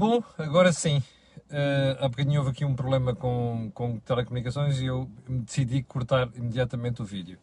Bom, 0.00 0.24
agora 0.38 0.72
sim. 0.72 0.96
Uh, 1.50 2.02
há 2.02 2.08
bocadinho 2.08 2.40
houve 2.40 2.52
aqui 2.52 2.64
um 2.64 2.74
problema 2.74 3.14
com, 3.14 3.70
com 3.74 3.98
telecomunicações 3.98 4.80
e 4.80 4.86
eu 4.86 5.10
decidi 5.28 5.82
cortar 5.82 6.30
imediatamente 6.34 7.02
o 7.02 7.04
vídeo. 7.04 7.38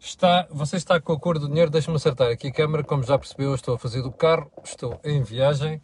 Está, 0.00 0.48
você 0.50 0.78
está 0.78 0.98
com 0.98 1.12
a 1.12 1.20
cor 1.20 1.38
do 1.38 1.48
dinheiro, 1.48 1.70
deixa-me 1.70 1.94
acertar 1.94 2.32
aqui 2.32 2.48
a 2.48 2.50
câmera, 2.50 2.82
como 2.82 3.02
já 3.02 3.18
percebeu, 3.18 3.50
eu 3.50 3.54
estou 3.54 3.74
a 3.74 3.78
fazer 3.78 4.00
do 4.00 4.10
carro, 4.10 4.50
estou 4.64 4.98
em 5.04 5.22
viagem 5.22 5.82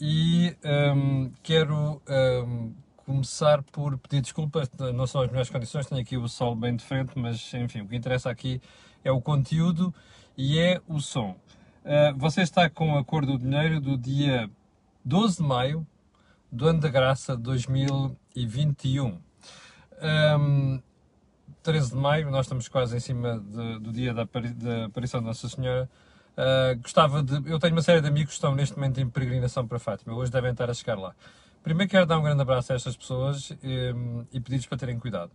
e 0.00 0.56
um, 0.96 1.30
quero 1.42 2.00
um, 2.08 2.72
começar 3.04 3.62
por 3.64 3.98
pedir 3.98 4.22
desculpas, 4.22 4.70
não 4.94 5.06
são 5.06 5.20
as 5.20 5.28
melhores 5.28 5.50
condições, 5.50 5.86
tenho 5.86 6.00
aqui 6.00 6.16
o 6.16 6.26
sol 6.26 6.56
bem 6.56 6.74
de 6.74 6.82
frente, 6.82 7.18
mas 7.18 7.52
enfim, 7.52 7.82
o 7.82 7.86
que 7.86 7.94
interessa 7.94 8.30
aqui 8.30 8.62
é 9.04 9.12
o 9.12 9.20
conteúdo 9.20 9.94
e 10.38 10.58
é 10.58 10.80
o 10.88 11.00
som. 11.00 11.36
Uh, 11.84 12.16
você 12.16 12.40
está 12.40 12.70
com 12.70 12.96
a 12.96 13.04
cor 13.04 13.26
do 13.26 13.36
dinheiro 13.36 13.78
do 13.78 13.98
dia 13.98 14.50
12 15.04 15.36
de 15.36 15.42
maio 15.42 15.86
do 16.50 16.66
ano 16.66 16.80
da 16.80 16.88
graça 16.88 17.36
2021. 17.36 19.18
Um, 20.40 20.80
13 21.62 21.90
de 21.90 21.96
maio, 21.96 22.30
nós 22.30 22.46
estamos 22.46 22.68
quase 22.68 22.96
em 22.96 23.00
cima 23.00 23.38
de, 23.38 23.78
do 23.80 23.92
dia 23.92 24.14
da, 24.14 24.24
da, 24.24 24.86
aparição 24.86 25.20
de 25.20 25.26
Nossa 25.26 25.46
Senhora. 25.48 25.90
Uh, 26.36 26.80
gostava 26.80 27.22
de. 27.22 27.34
Eu 27.50 27.58
tenho 27.58 27.74
uma 27.74 27.82
série 27.82 28.00
de 28.00 28.08
amigos 28.08 28.30
que 28.30 28.34
estão 28.34 28.54
neste 28.54 28.76
momento 28.76 28.98
em 28.98 29.08
peregrinação 29.08 29.66
para 29.66 29.78
Fátima, 29.78 30.14
hoje 30.14 30.32
devem 30.32 30.52
estar 30.52 30.70
a 30.70 30.74
chegar 30.74 30.98
lá. 30.98 31.14
Primeiro 31.62 31.90
quero 31.90 32.06
dar 32.06 32.18
um 32.18 32.22
grande 32.22 32.40
abraço 32.42 32.72
a 32.72 32.76
estas 32.76 32.96
pessoas 32.96 33.50
um, 33.62 34.24
e 34.32 34.40
pedir-lhes 34.40 34.66
para 34.66 34.78
terem 34.78 34.98
cuidado. 34.98 35.30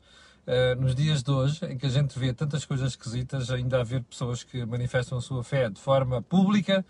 Uh, 0.48 0.82
nos 0.82 0.96
dias 0.96 1.22
de 1.22 1.32
hoje, 1.32 1.64
em 1.66 1.78
que 1.78 1.86
a 1.86 1.90
gente 1.90 2.18
vê 2.18 2.34
tantas 2.34 2.66
coisas 2.66 2.92
esquisitas, 2.92 3.52
ainda 3.52 3.82
haver 3.82 4.04
pessoas 4.04 4.44
que 4.44 4.66
manifestam 4.66 5.18
a 5.20 5.22
sua 5.22 5.44
fé 5.44 5.70
de 5.70 5.80
forma 5.80 6.22
pública, 6.22 6.84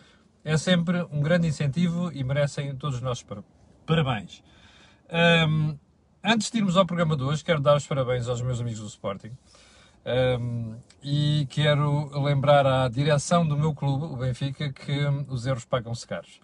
é 0.43 0.57
sempre 0.57 1.03
um 1.11 1.21
grande 1.21 1.47
incentivo 1.47 2.11
e 2.11 2.23
merecem 2.23 2.75
todos 2.75 2.97
os 2.97 3.01
nossos 3.01 3.25
parabéns. 3.85 4.43
Um, 5.47 5.77
antes 6.23 6.51
de 6.51 6.57
irmos 6.57 6.77
ao 6.77 6.85
programa 6.85 7.15
de 7.17 7.23
hoje, 7.23 7.43
quero 7.43 7.59
dar 7.59 7.75
os 7.75 7.87
parabéns 7.87 8.27
aos 8.27 8.41
meus 8.41 8.61
amigos 8.61 8.79
do 8.79 8.87
Sporting. 8.87 9.31
Um, 10.39 10.75
e 11.03 11.45
quero 11.49 12.09
lembrar 12.21 12.65
à 12.65 12.87
direção 12.87 13.47
do 13.47 13.57
meu 13.57 13.73
clube, 13.73 14.05
o 14.05 14.15
Benfica, 14.15 14.71
que 14.71 15.05
os 15.27 15.45
erros 15.45 15.65
pagam-se 15.65 16.07
caros. 16.07 16.39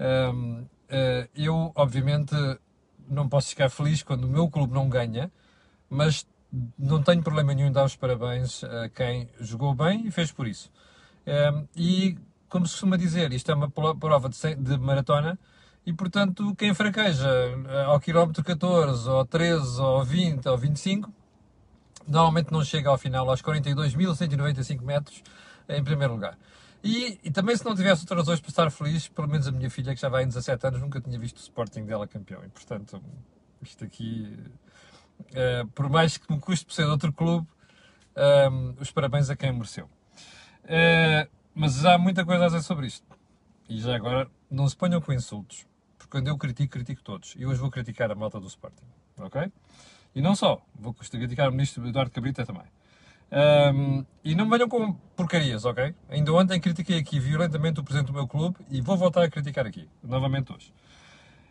Um, 0.00 0.66
eh, 0.88 1.28
eu, 1.34 1.72
obviamente, 1.74 2.34
não 3.08 3.28
posso 3.28 3.50
ficar 3.50 3.68
feliz 3.68 4.02
quando 4.02 4.24
o 4.24 4.28
meu 4.28 4.48
clube 4.48 4.72
não 4.72 4.88
ganha, 4.88 5.30
mas 5.88 6.26
não 6.78 7.02
tenho 7.02 7.22
problema 7.22 7.52
nenhum 7.54 7.68
em 7.68 7.72
dar 7.72 7.84
os 7.84 7.96
parabéns 7.96 8.64
a 8.64 8.88
quem 8.88 9.28
jogou 9.38 9.74
bem 9.74 10.06
e 10.06 10.10
fez 10.10 10.32
por 10.32 10.46
isso. 10.46 10.70
Um, 11.26 11.68
e 11.76 12.16
como 12.48 12.66
se 12.66 12.72
costuma 12.72 12.96
dizer, 12.96 13.32
isto 13.32 13.50
é 13.50 13.54
uma 13.54 13.70
prova 13.70 14.28
de, 14.28 14.54
de 14.54 14.78
maratona 14.78 15.38
e, 15.88 15.92
portanto, 15.92 16.54
quem 16.54 16.74
fraqueja 16.74 17.28
eh, 17.28 17.84
ao 17.84 17.98
quilómetro 17.98 18.44
14, 18.44 19.08
ou 19.08 19.24
13, 19.24 19.80
ou 19.80 20.04
20, 20.04 20.46
ou 20.46 20.58
25, 20.58 21.12
normalmente 22.06 22.52
não 22.52 22.62
chega 22.64 22.90
ao 22.90 22.98
final 22.98 23.28
aos 23.28 23.40
42.195 23.40 24.82
metros 24.82 25.22
em 25.68 25.82
primeiro 25.82 26.14
lugar. 26.14 26.36
E, 26.82 27.18
e, 27.24 27.30
também 27.30 27.56
se 27.56 27.64
não 27.64 27.74
tivesse 27.74 28.02
outras 28.02 28.18
razões 28.18 28.40
para 28.40 28.50
estar 28.50 28.70
feliz, 28.70 29.08
pelo 29.08 29.28
menos 29.28 29.48
a 29.48 29.52
minha 29.52 29.68
filha, 29.70 29.94
que 29.94 30.00
já 30.00 30.08
vai 30.08 30.24
em 30.24 30.28
17 30.28 30.66
anos, 30.66 30.80
nunca 30.80 31.00
tinha 31.00 31.18
visto 31.18 31.38
o 31.38 31.40
Sporting 31.40 31.84
dela 31.84 32.06
campeão. 32.06 32.44
E, 32.44 32.48
portanto, 32.48 33.02
isto 33.62 33.84
aqui, 33.84 34.38
uh, 35.20 35.66
por 35.68 35.88
mais 35.88 36.16
que 36.16 36.32
me 36.32 36.38
custe 36.38 36.64
por 36.64 36.72
ser 36.72 36.84
de 36.84 36.90
outro 36.90 37.12
clube, 37.12 37.48
uh, 38.14 38.76
os 38.80 38.90
parabéns 38.90 39.28
a 39.28 39.36
quem 39.36 39.52
mereceu. 39.52 39.88
Uh, 40.64 41.37
mas 41.58 41.84
há 41.84 41.98
muita 41.98 42.24
coisa 42.24 42.44
a 42.44 42.46
dizer 42.46 42.62
sobre 42.62 42.86
isto. 42.86 43.04
E 43.68 43.80
já 43.80 43.96
agora, 43.96 44.30
não 44.48 44.68
se 44.68 44.76
ponham 44.76 45.00
com 45.00 45.12
insultos. 45.12 45.66
Porque 45.98 46.08
quando 46.08 46.28
eu 46.28 46.38
critico, 46.38 46.72
critico 46.72 47.02
todos. 47.02 47.34
E 47.36 47.44
hoje 47.44 47.60
vou 47.60 47.68
criticar 47.68 48.08
a 48.12 48.14
malta 48.14 48.38
do 48.38 48.46
Sporting. 48.46 48.84
Ok? 49.18 49.50
E 50.14 50.22
não 50.22 50.36
só. 50.36 50.62
Vou 50.72 50.94
criticar 50.94 51.48
o 51.48 51.50
ministro 51.50 51.84
Eduardo 51.88 52.12
Cabrita 52.12 52.46
também. 52.46 52.62
Um, 53.74 54.06
e 54.22 54.36
não 54.36 54.44
me 54.44 54.52
venham 54.52 54.68
com 54.68 54.92
porcarias, 55.16 55.64
ok? 55.64 55.92
Ainda 56.08 56.32
ontem 56.32 56.60
critiquei 56.60 56.96
aqui 56.96 57.18
violentamente 57.18 57.80
o 57.80 57.82
presidente 57.82 58.06
do 58.06 58.14
meu 58.14 58.28
clube 58.28 58.56
e 58.70 58.80
vou 58.80 58.96
voltar 58.96 59.24
a 59.24 59.28
criticar 59.28 59.66
aqui, 59.66 59.88
novamente 60.00 60.52
hoje. 60.52 60.72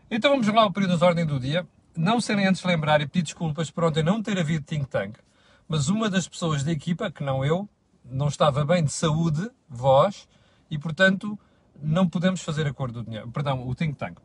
Então 0.09 0.31
vamos 0.31 0.47
lá 0.47 0.63
ao 0.63 0.71
período 0.71 0.97
de 0.97 1.03
ordem 1.03 1.25
do 1.25 1.37
dia. 1.37 1.67
Não 1.97 2.21
serem 2.21 2.47
antes 2.47 2.63
lembrar 2.63 3.01
e 3.01 3.05
pedir 3.05 3.23
desculpas 3.23 3.69
por 3.69 3.83
ontem 3.83 4.03
não 4.03 4.23
ter 4.23 4.39
havido 4.39 4.63
think 4.65 4.87
tank, 4.87 5.17
mas 5.67 5.89
uma 5.89 6.09
das 6.09 6.29
pessoas 6.29 6.63
da 6.63 6.71
equipa, 6.71 7.11
que 7.11 7.23
não 7.23 7.43
eu, 7.43 7.67
não 8.09 8.27
estava 8.27 8.65
bem 8.65 8.83
de 8.83 8.91
saúde, 8.91 9.49
vós, 9.69 10.27
e 10.69 10.77
portanto 10.77 11.37
não 11.81 12.07
podemos 12.07 12.41
fazer 12.41 12.65
acordo 12.67 13.01
do 13.01 13.05
dinheiro, 13.05 13.29
perdão, 13.31 13.67
o 13.67 13.75
think 13.75 13.95
tank. 13.95 14.17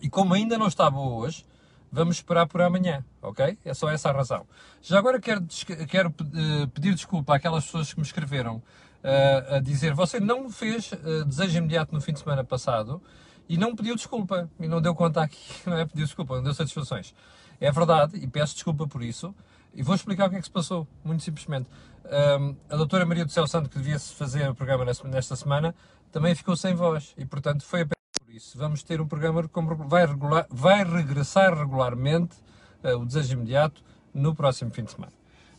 E 0.00 0.08
como 0.08 0.34
ainda 0.34 0.56
não 0.56 0.68
está 0.68 0.88
boa 0.90 1.24
hoje, 1.24 1.44
vamos 1.90 2.16
esperar 2.16 2.46
por 2.46 2.62
amanhã, 2.62 3.04
ok? 3.20 3.58
É 3.64 3.74
só 3.74 3.90
essa 3.90 4.08
a 4.08 4.12
razão. 4.12 4.46
Já 4.80 4.98
agora 4.98 5.20
quero, 5.20 5.44
quero 5.88 6.08
uh, 6.08 6.68
pedir 6.68 6.94
desculpa 6.94 7.34
àquelas 7.34 7.64
pessoas 7.64 7.92
que 7.92 8.00
me 8.00 8.06
escreveram 8.06 8.56
uh, 8.56 9.56
a 9.56 9.60
dizer 9.60 9.94
você 9.94 10.20
não 10.20 10.48
fez 10.48 10.92
uh, 10.92 11.24
desejo 11.24 11.58
imediato 11.58 11.94
no 11.94 12.00
fim 12.00 12.12
de 12.12 12.20
semana 12.20 12.44
passado 12.44 13.02
e 13.48 13.56
não 13.56 13.74
pediu 13.74 13.96
desculpa, 13.96 14.48
e 14.60 14.68
não 14.68 14.80
deu 14.80 14.94
conta 14.94 15.22
aqui, 15.22 15.38
não 15.66 15.76
é? 15.76 15.84
Pediu 15.84 16.06
desculpa, 16.06 16.36
não 16.36 16.42
deu 16.42 16.54
satisfações. 16.54 17.14
É 17.60 17.70
verdade, 17.70 18.16
e 18.16 18.26
peço 18.26 18.54
desculpa 18.54 18.86
por 18.86 19.02
isso, 19.02 19.34
e 19.74 19.82
vou 19.82 19.94
explicar 19.94 20.28
o 20.28 20.30
que 20.30 20.36
é 20.36 20.38
que 20.38 20.44
se 20.44 20.50
passou, 20.50 20.86
muito 21.04 21.22
simplesmente. 21.22 21.68
Um, 22.04 22.56
a 22.68 22.76
doutora 22.76 23.04
Maria 23.06 23.24
do 23.24 23.30
Céu 23.30 23.46
Santo, 23.46 23.68
que 23.68 23.78
devia 23.78 23.98
fazer 23.98 24.48
o 24.48 24.54
programa 24.54 24.84
nesta 24.84 25.36
semana, 25.36 25.74
também 26.10 26.34
ficou 26.34 26.56
sem 26.56 26.74
voz, 26.74 27.14
e 27.16 27.24
portanto 27.24 27.64
foi 27.64 27.82
apenas 27.82 27.96
por 28.24 28.32
isso. 28.34 28.58
Vamos 28.58 28.82
ter 28.82 29.00
um 29.00 29.06
programa 29.06 29.42
que 29.42 29.50
vai, 29.86 30.06
regular, 30.06 30.46
vai 30.50 30.84
regressar 30.84 31.56
regularmente, 31.56 32.36
uh, 32.82 32.98
o 32.98 33.06
desejo 33.06 33.34
imediato, 33.34 33.82
no 34.12 34.34
próximo 34.34 34.70
fim 34.72 34.82
de 34.82 34.92
semana. 34.92 35.12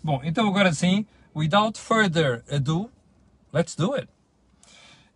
Bom, 0.03 0.19
então 0.24 0.47
agora 0.47 0.74
sim, 0.74 1.06
without 1.35 1.79
further 1.79 2.44
ado, 2.52 2.90
let's 3.53 3.75
do 3.75 3.94
it. 3.94 4.09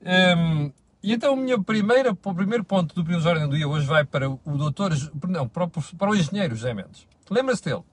Um, 0.02 0.72
e 1.02 1.14
então 1.14 1.34
o 1.34 1.64
primeiro 1.64 2.16
ponto 2.64 2.96
do 2.96 3.04
primeiro 3.04 3.28
Ordem 3.28 3.48
do 3.48 3.56
Dia 3.56 3.68
hoje 3.68 3.86
vai 3.86 4.06
para 4.06 4.30
o 4.30 4.40
doutor, 4.58 4.92
não, 5.28 5.48
para 5.48 5.66
o, 5.66 5.70
para 5.70 6.10
o 6.10 6.16
engenheiro 6.16 6.56
José 6.56 6.74
Mendes. 6.74 7.08
Lembra-se 7.30 7.64
dele? 7.64 7.84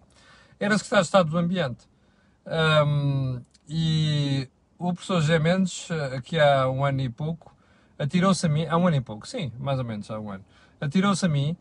Era 0.61 0.79
secretário 0.79 1.03
de 1.03 1.09
Estado 1.09 1.31
do 1.31 1.39
Ambiente. 1.39 1.92
Um, 2.47 3.41
e 3.69 4.49
o 4.79 4.93
professor 4.93 5.21
José 5.21 5.39
Mendes, 5.39 5.89
aqui 6.17 6.39
há 6.39 6.69
um 6.69 6.85
ano 6.85 7.01
e 7.01 7.09
pouco, 7.09 7.55
atirou-se 7.99 8.45
a 8.45 8.49
mim, 8.49 8.67
há 8.67 8.77
um 8.77 8.87
ano 8.87 8.97
e 8.97 9.01
pouco, 9.01 9.27
sim, 9.27 9.53
mais 9.59 9.79
ou 9.79 9.85
menos 9.85 10.11
há 10.11 10.19
um 10.19 10.31
ano, 10.31 10.45
atirou-se 10.81 11.25
a 11.25 11.29
mim 11.29 11.57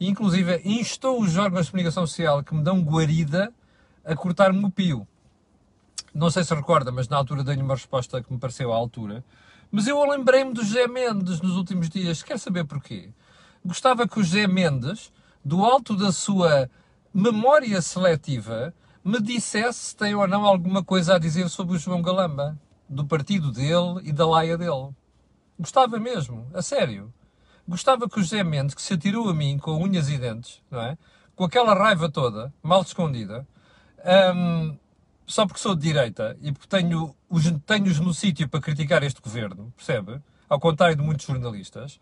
e 0.00 0.08
inclusive 0.08 0.60
instou 0.64 1.20
os 1.20 1.36
órgãos 1.36 1.66
de 1.66 1.70
comunicação 1.70 2.06
social 2.06 2.42
que 2.42 2.54
me 2.54 2.62
dão 2.62 2.80
guarida 2.80 3.52
a 4.04 4.14
cortar-me 4.14 4.64
o 4.64 4.70
pio. 4.70 5.06
Não 6.12 6.30
sei 6.30 6.44
se 6.44 6.54
recorda, 6.54 6.92
mas 6.92 7.08
na 7.08 7.16
altura 7.16 7.42
dei-lhe 7.42 7.62
uma 7.62 7.74
resposta 7.74 8.22
que 8.22 8.32
me 8.32 8.38
pareceu 8.38 8.72
à 8.72 8.76
altura. 8.76 9.24
Mas 9.70 9.86
eu 9.86 10.02
lembrei-me 10.08 10.52
do 10.52 10.62
José 10.62 10.86
Mendes 10.86 11.40
nos 11.40 11.56
últimos 11.56 11.88
dias. 11.88 12.22
Quer 12.22 12.38
saber 12.38 12.64
porquê? 12.64 13.10
Gostava 13.64 14.06
que 14.06 14.20
o 14.20 14.22
José 14.22 14.46
Mendes, 14.46 15.12
do 15.44 15.64
alto 15.64 15.96
da 15.96 16.12
sua 16.12 16.70
memória 17.12 17.80
seletiva, 17.82 18.72
me 19.04 19.20
dissesse 19.20 19.88
se 19.88 19.96
tem 19.96 20.14
ou 20.14 20.26
não 20.26 20.46
alguma 20.46 20.82
coisa 20.82 21.16
a 21.16 21.18
dizer 21.18 21.50
sobre 21.50 21.76
o 21.76 21.78
João 21.78 22.00
Galamba, 22.00 22.58
do 22.88 23.04
partido 23.04 23.52
dele 23.52 24.00
e 24.02 24.12
da 24.12 24.26
laia 24.26 24.56
dele. 24.56 24.94
Gostava 25.58 25.98
mesmo, 26.00 26.46
a 26.54 26.62
sério. 26.62 27.12
Gostava 27.68 28.08
que 28.08 28.18
o 28.18 28.22
José 28.22 28.42
Mendes, 28.42 28.74
que 28.74 28.80
se 28.80 28.94
atirou 28.94 29.28
a 29.28 29.34
mim 29.34 29.58
com 29.58 29.82
unhas 29.82 30.08
e 30.08 30.16
dentes, 30.16 30.62
não 30.70 30.80
é? 30.80 30.96
Com 31.36 31.44
aquela 31.44 31.74
raiva 31.74 32.08
toda, 32.10 32.52
mal 32.62 32.80
escondida, 32.80 33.46
um, 34.34 34.76
só 35.26 35.46
porque 35.46 35.60
sou 35.60 35.74
de 35.74 35.82
direita 35.82 36.36
e 36.40 36.52
porque 36.52 36.68
tenho 36.68 37.14
os, 37.28 37.44
tenho-os 37.66 38.00
no 38.00 38.14
sítio 38.14 38.48
para 38.48 38.60
criticar 38.60 39.02
este 39.02 39.20
governo, 39.20 39.72
percebe? 39.76 40.20
Ao 40.48 40.58
contrário 40.58 40.96
de 40.96 41.02
muitos 41.02 41.26
jornalistas. 41.26 42.00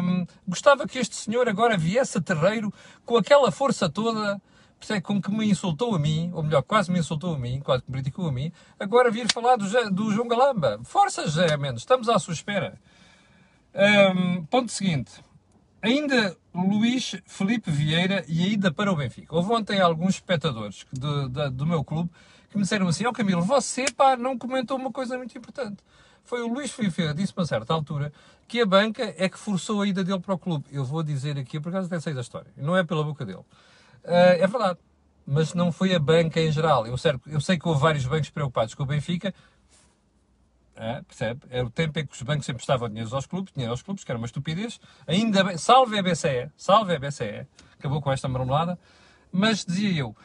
Um, 0.00 0.26
gostava 0.48 0.86
que 0.86 0.98
este 0.98 1.14
senhor 1.14 1.48
agora 1.48 1.76
viesse 1.76 2.18
a 2.18 2.20
terreiro 2.20 2.72
com 3.04 3.16
aquela 3.16 3.52
força 3.52 3.88
toda 3.88 4.40
percebe, 4.82 5.00
com 5.00 5.22
que 5.22 5.30
me 5.30 5.48
insultou 5.48 5.94
a 5.94 5.98
mim, 5.98 6.30
ou 6.34 6.42
melhor, 6.42 6.62
quase 6.62 6.90
me 6.90 6.98
insultou 6.98 7.34
a 7.34 7.38
mim, 7.38 7.60
quase 7.60 7.84
me 7.86 7.92
criticou 7.94 8.28
a 8.28 8.32
mim, 8.32 8.52
agora 8.78 9.10
vir 9.10 9.32
falar 9.32 9.56
do, 9.56 9.90
do 9.90 10.12
João 10.12 10.26
Galamba. 10.26 10.80
Força, 10.84 11.22
José 11.22 11.56
Mendes, 11.56 11.82
estamos 11.82 12.08
à 12.08 12.18
sua 12.18 12.34
espera. 12.34 12.78
Um, 13.74 14.44
ponto 14.44 14.70
seguinte. 14.70 15.12
Ainda 15.80 16.36
Luís 16.54 17.16
Felipe 17.26 17.70
Vieira 17.70 18.24
e 18.28 18.42
a 18.42 18.46
ida 18.46 18.72
para 18.72 18.92
o 18.92 18.96
Benfica. 18.96 19.34
Houve 19.34 19.52
ontem 19.52 19.80
alguns 19.80 20.16
espectadores 20.16 20.84
de, 20.92 21.28
de, 21.28 21.50
do 21.50 21.66
meu 21.66 21.82
clube 21.82 22.10
que 22.50 22.56
me 22.56 22.62
disseram 22.62 22.86
assim: 22.86 23.06
Ó 23.06 23.10
oh, 23.10 23.12
Camilo, 23.12 23.42
você 23.42 23.86
pá, 23.96 24.16
não 24.16 24.36
comentou 24.36 24.76
uma 24.76 24.92
coisa 24.92 25.16
muito 25.16 25.36
importante. 25.36 25.78
Foi 26.24 26.40
o 26.42 26.46
Luís 26.46 26.70
Felipe 26.70 26.96
Vieira, 26.96 27.14
disse-me 27.14 27.42
a 27.42 27.46
certa 27.46 27.72
altura 27.72 28.12
que 28.46 28.60
a 28.60 28.66
banca 28.66 29.14
é 29.16 29.28
que 29.28 29.38
forçou 29.38 29.80
a 29.80 29.86
ida 29.86 30.04
dele 30.04 30.20
para 30.20 30.34
o 30.34 30.38
clube. 30.38 30.66
Eu 30.70 30.84
vou 30.84 31.02
dizer 31.02 31.38
aqui, 31.38 31.58
por 31.58 31.72
causa 31.72 31.88
dessa 31.88 32.12
da 32.12 32.20
história, 32.20 32.52
não 32.56 32.76
é 32.76 32.84
pela 32.84 33.02
boca 33.02 33.24
dele. 33.24 33.44
Uh, 34.04 34.34
é 34.40 34.46
verdade, 34.46 34.78
mas 35.26 35.54
não 35.54 35.70
foi 35.70 35.94
a 35.94 35.98
banca 35.98 36.40
em 36.40 36.50
geral. 36.50 36.86
Eu, 36.86 36.96
certo, 36.98 37.28
eu 37.30 37.40
sei 37.40 37.58
que 37.58 37.66
houve 37.68 37.80
vários 37.80 38.04
bancos 38.06 38.30
preocupados 38.30 38.74
com 38.74 38.82
o 38.82 38.86
Benfica, 38.86 39.32
É, 40.74 41.02
percebe? 41.02 41.42
Era 41.50 41.66
o 41.66 41.70
tempo 41.70 41.98
em 41.98 42.06
que 42.06 42.14
os 42.14 42.22
bancos 42.22 42.46
sempre 42.46 42.62
estavam 42.62 42.88
dinheiro 42.88 43.14
aos 43.14 43.26
clubes, 43.26 43.52
dinheiro 43.52 43.72
aos 43.72 43.82
clubes, 43.82 44.04
que 44.04 44.10
era 44.10 44.18
uma 44.18 44.26
estupidez. 44.26 44.80
Ainda 45.06 45.44
bem, 45.44 45.56
salve 45.56 45.98
a 45.98 46.02
BCE, 46.02 46.50
salve 46.56 46.94
a 46.94 46.98
BCE, 46.98 47.46
acabou 47.78 48.00
com 48.00 48.10
esta 48.10 48.26
marmelada. 48.26 48.78
Mas 49.30 49.64
dizia 49.64 49.92
eu, 50.00 50.08
uh, 50.08 50.16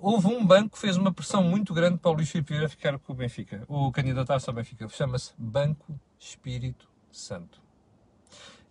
houve 0.00 0.28
um 0.28 0.46
banco 0.46 0.70
que 0.70 0.78
fez 0.78 0.96
uma 0.96 1.12
pressão 1.12 1.42
muito 1.42 1.74
grande 1.74 1.98
para 1.98 2.10
o 2.10 2.14
Luís 2.14 2.30
Filipe 2.30 2.50
Vieira 2.50 2.68
ficar 2.68 2.98
com 2.98 3.12
o 3.12 3.16
Benfica, 3.16 3.64
o 3.68 3.90
candidatar-se 3.92 4.48
ao 4.48 4.54
Benfica. 4.54 4.88
Chama-se 4.88 5.32
Banco 5.36 5.98
Espírito 6.18 6.88
Santo. 7.12 7.60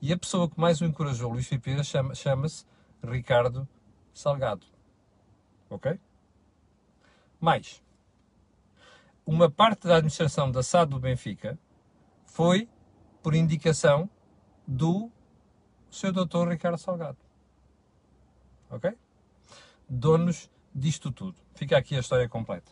E 0.02 0.12
a 0.12 0.18
pessoa 0.18 0.50
que 0.50 0.60
mais 0.60 0.82
o 0.82 0.86
encorajou, 0.86 1.32
Luís 1.32 1.48
Filipe 1.48 1.66
Vieira, 1.66 1.84
chama-se 1.84 2.22
chama 2.22 2.48
Ricardo 3.04 3.68
Salgado. 4.14 4.66
Ok? 5.70 6.00
Mais, 7.40 7.84
uma 9.26 9.50
parte 9.50 9.88
da 9.88 9.96
administração 9.96 10.52
da 10.52 10.62
SAD 10.62 10.92
do 10.92 11.00
Benfica 11.00 11.58
foi 12.26 12.70
por 13.22 13.34
indicação 13.34 14.10
do 14.68 15.12
seu 15.90 16.12
doutor 16.12 16.50
Ricardo 16.50 16.78
Salgado. 16.78 17.18
Ok? 18.70 18.94
Donos 19.90 20.50
disto 20.74 21.12
tudo. 21.12 21.36
Fica 21.54 21.78
aqui 21.78 21.96
a 21.96 22.00
história 22.00 22.28
completa. 22.28 22.72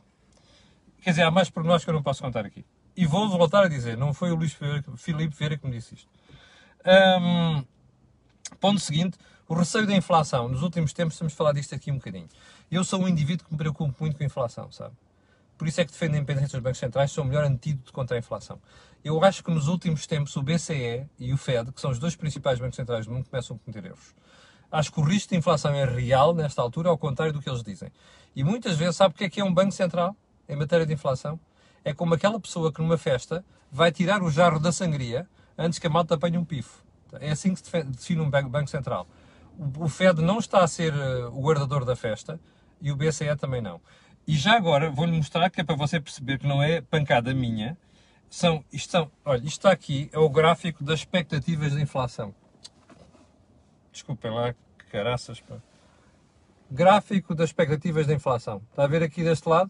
Quer 1.02 1.12
dizer, 1.12 1.24
há 1.24 1.32
mais 1.32 1.50
pormenores 1.50 1.84
que 1.84 1.90
eu 1.90 1.94
não 1.94 2.04
posso 2.04 2.22
contar 2.22 2.46
aqui. 2.46 2.66
E 2.96 3.06
vou 3.06 3.30
voltar 3.30 3.64
a 3.64 3.68
dizer, 3.68 3.98
não 3.98 4.14
foi 4.14 4.32
o 4.32 4.36
Luís 4.36 4.58
Filipe 4.98 5.36
Vieira 5.36 5.58
que 5.58 5.66
me 5.66 5.72
disse 5.72 5.96
isto. 5.96 6.10
Um, 6.86 7.64
ponto 8.60 8.80
seguinte, 8.80 9.18
o 9.51 9.53
receio 9.53 9.86
da 9.86 9.94
inflação. 9.94 10.48
Nos 10.48 10.63
últimos 10.63 10.94
tempos 10.94 11.18
temos 11.18 11.33
falado 11.33 11.56
disto 11.56 11.75
aqui 11.75 11.92
um 11.92 11.95
bocadinho. 11.95 12.30
Eu 12.71 12.86
sou 12.86 13.01
um 13.01 13.07
indivíduo 13.07 13.45
que 13.45 13.51
me 13.51 13.57
preocupa 13.57 13.94
muito 14.00 14.15
com 14.15 14.24
a 14.24 14.25
inflação, 14.25 14.71
sabe? 14.71 14.95
Por 15.57 15.68
isso 15.68 15.81
é 15.81 15.86
que 15.86 15.92
defendo 15.92 16.13
a 16.13 16.18
independência 16.19 16.57
dos 16.57 16.63
bancos 16.63 16.80
centrais, 16.80 17.12
são 17.12 17.25
o 17.25 17.27
melhor 17.27 17.44
antídoto 17.44 17.92
contra 17.92 18.15
a 18.15 18.19
inflação. 18.19 18.62
Eu 19.03 19.21
acho 19.25 19.44
que 19.44 19.51
nos 19.51 19.68
últimos 19.68 20.07
tempos 20.07 20.38
o 20.38 20.42
BCE 20.42 21.06
e 21.19 21.33
o 21.33 21.38
Fed, 21.38 21.69
que 21.74 21.81
são 21.81 21.92
os 21.92 22.00
dois 22.00 22.15
principais 22.15 22.59
bancos 22.59 22.77
centrais 22.77 23.06
do 23.06 23.12
mundo, 23.12 23.27
começam 23.30 23.57
a 23.57 23.59
cometer 23.59 23.89
erros. 23.89 24.15
Acho 24.71 24.89
que 24.89 25.01
o 25.01 25.03
risco 25.03 25.31
de 25.31 25.36
inflação 25.38 25.74
é 25.74 25.83
real 25.83 26.33
nesta 26.33 26.62
altura, 26.62 26.88
ao 26.88 26.98
contrário 26.98 27.33
do 27.33 27.42
que 27.42 27.50
eles 27.50 27.62
dizem. 27.62 27.92
E 28.33 28.45
muitas 28.45 28.77
vezes, 28.77 28.95
sabe 28.95 29.13
o 29.13 29.18
que 29.18 29.25
é 29.25 29.30
que 29.30 29.42
é 29.42 29.44
um 29.44 29.53
banco 29.53 29.74
central 29.74 30.15
em 30.48 30.56
matéria 30.56 30.86
de 30.86 30.94
inflação? 30.94 31.38
É 31.83 31.94
como 31.94 32.13
aquela 32.13 32.39
pessoa 32.39 32.71
que 32.71 32.81
numa 32.81 32.98
festa 32.98 33.44
vai 33.69 33.92
tirar 33.92 34.24
o 34.24 34.31
jarro 34.31 34.62
da 34.62 34.71
sangria 34.71 35.27
antes 35.57 35.77
que 35.77 35.88
a 35.88 35.89
malta 35.89 36.15
apanhe 36.15 36.38
um 36.38 36.45
pifo. 36.45 36.81
É 37.19 37.31
assim 37.31 37.53
que 37.53 37.59
se 37.59 37.83
define 37.83 38.21
um 38.21 38.30
banco 38.30 38.69
central. 38.69 39.06
O 39.78 39.88
Fed 39.88 40.22
não 40.24 40.40
está 40.40 40.63
a 40.63 40.68
ser 40.68 40.92
eh, 40.92 41.25
o 41.25 41.40
guardador 41.40 41.86
da 41.86 41.96
festa 41.96 42.40
e 42.81 42.92
o 42.92 42.96
BCE 42.96 43.36
também 43.36 43.62
não. 43.62 43.80
E 44.25 44.36
já 44.36 44.56
agora 44.56 44.90
vou-lhe 44.90 45.12
mostrar 45.12 45.52
que 45.52 45.62
é 45.62 45.63
para 45.63 45.75
você 45.75 46.00
perceber 46.00 46.40
que 46.40 46.48
não 46.48 46.63
é 46.63 46.81
pancada 46.81 47.31
minha. 47.31 47.78
São, 48.28 48.66
isto 48.74 48.90
são, 48.90 49.12
olha, 49.24 49.40
isto 49.40 49.60
está 49.60 49.72
aqui, 49.72 50.10
é 50.12 50.18
o 50.18 50.30
gráfico 50.30 50.84
das 50.84 51.02
expectativas 51.02 51.74
de 51.74 51.81
inflação. 51.81 52.34
Desculpem 53.92 54.31
lá, 54.31 54.54
que 54.54 54.86
caraças, 54.90 55.40
pá. 55.42 55.58
Gráfico 56.69 57.36
das 57.36 57.50
expectativas 57.50 58.08
de 58.08 58.16
inflação. 58.16 58.63
Está 58.72 58.86
a 58.86 58.88
ver 58.88 59.04
aqui 59.04 59.24
deste 59.24 59.48
lado? 59.48 59.69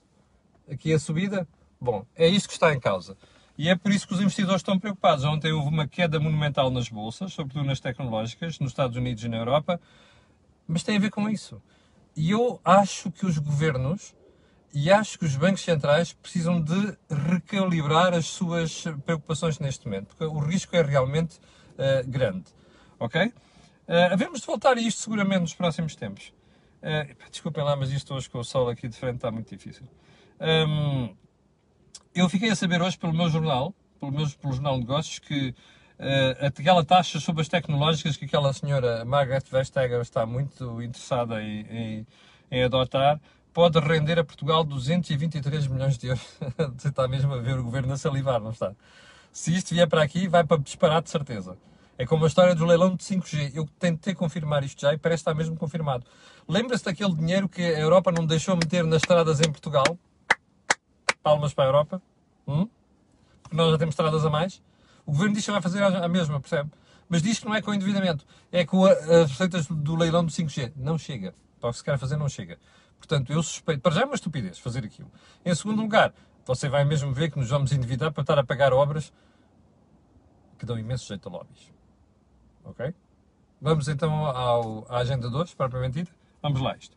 Aqui 0.72 0.94
a 0.94 1.00
subida? 1.00 1.46
Bom, 1.80 2.06
é 2.16 2.28
isso 2.28 2.48
que 2.48 2.54
está 2.54 2.74
em 2.74 2.80
causa. 2.80 3.18
E 3.62 3.70
é 3.70 3.76
por 3.76 3.92
isso 3.92 4.08
que 4.08 4.16
os 4.16 4.20
investidores 4.20 4.62
estão 4.62 4.80
preocupados. 4.80 5.24
Ontem 5.24 5.52
houve 5.52 5.70
uma 5.70 5.88
queda 5.88 6.20
monumental 6.20 6.72
nas 6.72 6.90
bolsas, 6.90 7.32
sobretudo 7.32 7.64
nas 7.64 7.80
tecnológicas, 7.80 8.58
nos 8.58 8.72
Estados 8.72 8.98
Unidos 8.98 9.24
e 9.24 9.30
na 9.30 9.38
Europa, 9.38 9.80
mas 10.68 10.82
tem 10.82 10.98
a 10.98 11.00
ver 11.00 11.12
com 11.12 11.30
isso. 11.30 11.62
E 12.16 12.32
eu 12.32 12.60
acho 12.66 13.12
que 13.12 13.24
os 13.24 13.38
governos 13.38 14.16
e 14.74 14.92
acho 14.92 15.20
que 15.20 15.26
os 15.26 15.36
bancos 15.36 15.62
centrais 15.62 16.12
precisam 16.12 16.60
de 16.60 16.98
recalibrar 17.08 18.16
as 18.16 18.26
suas 18.26 18.84
preocupações 19.06 19.60
neste 19.60 19.86
momento, 19.86 20.08
porque 20.08 20.24
o 20.24 20.40
risco 20.40 20.76
é 20.76 20.82
realmente 20.82 21.36
uh, 21.36 22.10
grande. 22.10 22.46
Ok? 22.98 23.22
Uh, 23.26 24.34
de 24.40 24.46
voltar 24.48 24.76
a 24.76 24.82
isto 24.82 25.04
seguramente 25.04 25.42
nos 25.42 25.54
próximos 25.54 25.96
tempos. 25.96 26.34
Uh, 26.82 27.16
desculpem 27.30 27.64
lá, 27.64 27.76
mas 27.76 27.92
isto 27.92 28.12
hoje 28.16 28.28
com 28.28 28.40
o 28.40 28.44
sol 28.44 28.70
aqui 28.70 28.88
de 28.88 28.98
frente 28.98 29.18
está 29.18 29.30
muito 29.30 29.56
difícil. 29.56 29.88
Um, 30.40 31.16
eu 32.14 32.28
fiquei 32.30 32.50
a 32.50 32.56
saber 32.56 32.82
hoje 32.82 32.98
pelo 32.98 33.14
meu 33.14 33.30
jornal, 33.30 33.74
pelo, 34.00 34.12
meu, 34.12 34.28
pelo 34.30 34.54
Jornal 34.54 34.76
de 34.76 34.82
Negócios, 34.82 35.20
que 35.20 35.50
uh, 36.00 36.46
aquela 36.46 36.84
taxa 36.84 37.20
sobre 37.20 37.42
as 37.42 37.48
tecnológicas 37.48 38.18
que 38.18 38.26
aquela 38.26 38.52
senhora 38.54 39.06
Margaret 39.06 39.44
Vestager 39.50 40.02
está 40.02 40.26
muito 40.26 40.82
interessada 40.82 41.42
em, 41.42 41.62
em, 41.70 42.08
em 42.52 42.64
adotar 42.64 43.20
pode 43.54 43.80
render 43.80 44.18
a 44.20 44.24
Portugal 44.24 44.64
223 44.64 45.68
milhões 45.68 45.98
de 45.98 46.08
euros. 46.08 46.26
Você 46.78 46.88
está 46.88 47.08
mesmo 47.08 47.34
a 47.34 47.38
ver 47.38 47.58
o 47.60 47.64
governo 47.64 47.94
a 47.94 47.98
salivar, 47.98 48.40
não 48.40 48.52
está? 48.52 48.74
Se 49.32 49.56
isto 49.56 49.74
vier 49.74 49.88
para 49.88 50.02
aqui, 50.02 50.28
vai 50.28 50.44
para 50.44 50.62
disparar 50.62 51.02
de 51.02 51.10
certeza. 51.10 51.58
É 51.98 52.06
como 52.06 52.24
a 52.26 52.28
história 52.28 52.56
do 52.56 52.66
leilão 52.66 52.96
de 52.96 53.04
5G. 53.04 53.52
Eu 53.54 53.68
tentei 53.80 54.16
confirmar 54.16 54.64
isto 54.64 54.82
já 54.82 54.94
e 54.94 54.98
parece 54.98 55.22
estar 55.22 55.34
mesmo 55.34 55.56
confirmado. 55.56 56.06
Lembra-se 56.48 56.84
daquele 56.84 57.14
dinheiro 57.14 57.48
que 57.48 57.62
a 57.62 57.80
Europa 57.80 58.12
não 58.12 58.26
deixou 58.26 58.56
meter 58.56 58.84
nas 58.84 59.04
estradas 59.04 59.40
em 59.40 59.52
Portugal? 59.52 59.98
Palmas 61.24 61.54
para 61.54 61.66
a 61.66 61.68
Europa. 61.68 62.02
Hum? 62.48 62.68
Porque 63.42 63.56
nós 63.56 63.72
já 63.72 63.78
temos 63.78 63.94
estradas 63.94 64.26
a 64.26 64.30
mais. 64.30 64.62
O 65.06 65.12
governo 65.12 65.36
diz 65.36 65.46
que 65.46 65.52
vai 65.52 65.62
fazer 65.62 65.84
a 65.84 66.08
mesma, 66.08 66.40
percebe? 66.40 66.72
Mas 67.10 67.22
diz 67.22 67.40
que 67.40 67.46
não 67.46 67.54
é 67.54 67.62
com 67.62 67.72
o 67.72 67.74
endividamento. 67.74 68.26
É 68.52 68.66
com 68.66 68.86
as 68.86 69.30
receitas 69.30 69.68
do 69.68 69.96
leilão 69.96 70.24
do 70.24 70.32
5G. 70.32 70.74
Não 70.76 70.98
chega. 70.98 71.34
Para 71.60 71.70
o 71.70 71.72
que 71.72 71.78
se 71.78 71.84
quer 71.84 71.98
fazer, 71.98 72.16
não 72.18 72.30
chega. 72.30 72.58
Portanto, 72.98 73.34
eu 73.34 73.44
suspeito. 73.44 73.82
Para 73.82 73.94
já 73.94 74.02
é 74.02 74.06
uma 74.06 74.16
estupidez 74.16 74.60
fazer 74.60 74.86
aquilo. 74.86 75.12
Em 75.44 75.54
segundo 75.54 75.82
lugar, 75.82 76.14
você 76.46 76.70
vai 76.70 76.86
mesmo 76.86 77.14
ver 77.14 77.32
que 77.32 77.38
nos 77.38 77.50
vamos 77.50 77.72
endividar 77.72 78.12
para 78.12 78.22
estar 78.22 78.40
a 78.40 78.44
pagar 78.44 78.74
obras 78.74 79.12
que 80.58 80.66
dão 80.66 80.78
imenso 80.78 81.08
jeito 81.08 81.28
a 81.28 81.32
lobbies. 81.32 81.72
Ok? 82.64 82.94
Vamos 83.60 83.88
então 83.88 84.26
ao, 84.26 84.86
à 84.88 85.00
agenda 85.00 85.30
2, 85.30 85.54
propriamente 85.56 86.00
dita. 86.00 86.16
Vamos 86.42 86.62
lá 86.62 86.76
isto. 86.78 86.96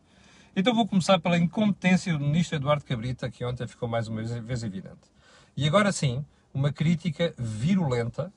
Então 0.57 0.73
vou 0.73 0.87
começar 0.87 1.19
pela 1.19 1.37
incompetência 1.37 2.13
do 2.13 2.23
ministro 2.23 2.55
Eduardo 2.55 2.85
Cabrita, 2.85 3.29
que 3.29 3.43
ontem 3.43 3.67
ficou 3.67 3.89
mais 3.89 4.07
uma 4.07 4.23
vez 4.23 4.63
evidente. 4.63 5.11
E 5.57 5.67
agora 5.67 5.91
sim, 5.91 6.23
uma 6.53 6.71
crítica 6.71 7.35
virulenta 7.37 8.31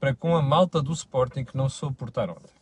para 0.00 0.14
com 0.14 0.34
a 0.34 0.40
malta 0.40 0.80
do 0.80 0.94
Sporting 0.94 1.44
que 1.44 1.54
não 1.54 1.68
soube 1.68 1.94
portar 1.94 2.30
ontem. 2.30 2.54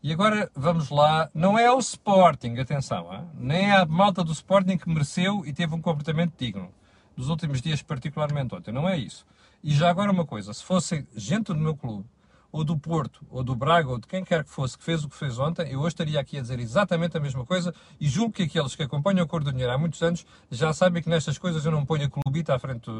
E 0.00 0.12
agora 0.12 0.48
vamos 0.54 0.90
lá, 0.90 1.28
não 1.34 1.58
é 1.58 1.72
o 1.72 1.78
Sporting, 1.80 2.56
atenção, 2.56 3.12
hein? 3.12 3.28
nem 3.34 3.70
é 3.70 3.76
a 3.76 3.84
malta 3.84 4.22
do 4.22 4.30
Sporting 4.30 4.78
que 4.78 4.88
mereceu 4.88 5.44
e 5.44 5.52
teve 5.52 5.74
um 5.74 5.82
comportamento 5.82 6.34
digno, 6.38 6.72
dos 7.16 7.28
últimos 7.28 7.60
dias 7.60 7.82
particularmente 7.82 8.54
ontem, 8.54 8.70
não 8.70 8.88
é 8.88 8.96
isso. 8.96 9.26
E 9.62 9.74
já 9.74 9.90
agora 9.90 10.12
uma 10.12 10.24
coisa, 10.24 10.54
se 10.54 10.62
fosse 10.62 11.04
gente 11.16 11.46
do 11.46 11.56
meu 11.56 11.76
clube, 11.76 12.04
ou 12.52 12.62
do 12.62 12.78
Porto, 12.78 13.26
ou 13.30 13.42
do 13.42 13.56
Braga, 13.56 13.88
ou 13.88 13.98
de 13.98 14.06
quem 14.06 14.22
quer 14.22 14.44
que 14.44 14.50
fosse 14.50 14.76
que 14.76 14.84
fez 14.84 15.02
o 15.02 15.08
que 15.08 15.16
fez 15.16 15.38
ontem, 15.38 15.72
eu 15.72 15.80
hoje 15.80 15.88
estaria 15.88 16.20
aqui 16.20 16.38
a 16.38 16.42
dizer 16.42 16.60
exatamente 16.60 17.16
a 17.16 17.20
mesma 17.20 17.46
coisa 17.46 17.74
e 17.98 18.06
julgo 18.06 18.32
que 18.32 18.42
aqueles 18.42 18.76
que 18.76 18.82
acompanham 18.82 19.24
a 19.24 19.26
Cor 19.26 19.42
do 19.42 19.50
Dinheiro 19.50 19.72
há 19.72 19.78
muitos 19.78 20.02
anos 20.02 20.26
já 20.50 20.72
sabem 20.74 21.02
que 21.02 21.08
nestas 21.08 21.38
coisas 21.38 21.64
eu 21.64 21.72
não 21.72 21.86
ponho 21.86 22.04
a 22.04 22.10
clubita 22.10 22.54
à 22.54 22.58
frente 22.58 22.90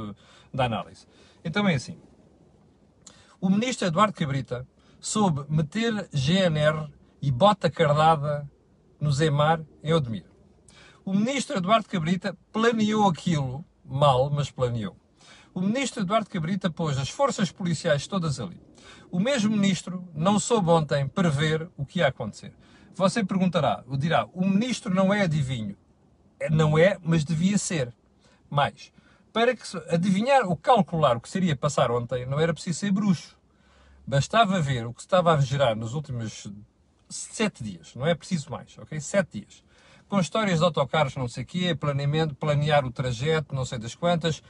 da 0.52 0.64
análise. 0.64 1.06
Então 1.44 1.68
é 1.68 1.74
assim. 1.74 1.98
O 3.38 3.50
ministro 3.50 3.86
Eduardo 3.86 4.14
Cabrita 4.14 4.66
soube 4.98 5.44
meter 5.50 6.08
GNR 6.12 6.90
e 7.20 7.30
bota 7.30 7.68
cardada 7.68 8.50
no 8.98 9.12
Zemar 9.12 9.60
em 9.82 9.92
Odmir. 9.92 10.24
O 11.04 11.12
ministro 11.12 11.58
Eduardo 11.58 11.88
Cabrita 11.88 12.38
planeou 12.52 13.08
aquilo, 13.08 13.64
mal, 13.84 14.30
mas 14.30 14.50
planeou. 14.50 14.96
O 15.54 15.60
ministro 15.60 16.02
Eduardo 16.02 16.30
Cabrita 16.30 16.70
pôs 16.70 16.96
as 16.96 17.10
forças 17.10 17.52
policiais 17.52 18.06
todas 18.06 18.40
ali. 18.40 18.60
O 19.10 19.20
mesmo 19.20 19.50
ministro 19.50 20.08
não 20.14 20.38
soube 20.38 20.70
ontem 20.70 21.06
prever 21.06 21.68
o 21.76 21.84
que 21.84 21.98
ia 21.98 22.06
acontecer. 22.06 22.54
Você 22.94 23.22
perguntará, 23.22 23.84
dirá, 23.98 24.26
o 24.32 24.46
ministro 24.46 24.94
não 24.94 25.12
é 25.12 25.22
adivinho. 25.22 25.76
É, 26.40 26.48
não 26.48 26.78
é, 26.78 26.98
mas 27.02 27.24
devia 27.24 27.58
ser. 27.58 27.94
Mais, 28.48 28.92
para 29.32 29.54
que 29.56 29.62
adivinhar 29.88 30.46
ou 30.46 30.56
calcular 30.56 31.16
o 31.16 31.20
que 31.20 31.28
seria 31.28 31.56
passar 31.56 31.90
ontem, 31.90 32.26
não 32.26 32.38
era 32.40 32.52
preciso 32.52 32.80
ser 32.80 32.90
bruxo. 32.90 33.36
Bastava 34.06 34.60
ver 34.60 34.86
o 34.86 34.92
que 34.92 35.00
estava 35.00 35.34
a 35.34 35.40
gerar 35.40 35.76
nos 35.76 35.94
últimos 35.94 36.46
sete 37.08 37.62
dias, 37.62 37.94
não 37.94 38.06
é 38.06 38.14
preciso 38.14 38.50
mais, 38.50 38.76
ok? 38.78 39.00
Sete 39.00 39.40
dias. 39.40 39.64
Com 40.08 40.20
histórias 40.20 40.58
de 40.58 40.64
autocarros, 40.64 41.16
não 41.16 41.28
sei 41.28 41.44
o 41.44 41.46
quê, 41.46 41.74
planeamento, 41.74 42.34
planear 42.34 42.84
o 42.84 42.92
trajeto, 42.92 43.54
não 43.54 43.64
sei 43.64 43.78
das 43.78 43.94
quantas. 43.94 44.42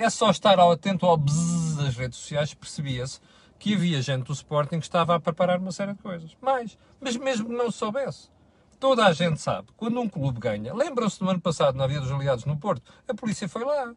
É 0.00 0.08
só 0.08 0.30
estar 0.30 0.58
atento 0.58 1.04
ao 1.04 1.14
bzzz 1.14 1.76
das 1.76 1.94
redes 1.94 2.18
sociais, 2.18 2.54
percebia-se 2.54 3.20
que 3.58 3.74
havia 3.74 4.00
gente 4.00 4.24
do 4.24 4.32
Sporting 4.32 4.78
que 4.78 4.86
estava 4.86 5.14
a 5.14 5.20
preparar 5.20 5.58
uma 5.58 5.72
série 5.72 5.92
de 5.92 5.98
coisas. 5.98 6.34
Mais, 6.40 6.78
mas 6.98 7.18
mesmo 7.18 7.50
que 7.50 7.54
não 7.54 7.70
soubesse. 7.70 8.30
Toda 8.78 9.04
a 9.04 9.12
gente 9.12 9.42
sabe, 9.42 9.68
quando 9.76 10.00
um 10.00 10.08
clube 10.08 10.40
ganha, 10.40 10.72
lembram-se 10.72 11.20
do 11.20 11.28
ano 11.28 11.38
passado, 11.38 11.76
na 11.76 11.86
Via 11.86 12.00
dos 12.00 12.10
Aliados 12.10 12.46
no 12.46 12.56
Porto, 12.56 12.90
a 13.06 13.12
polícia 13.12 13.46
foi 13.46 13.62
lá, 13.62 13.92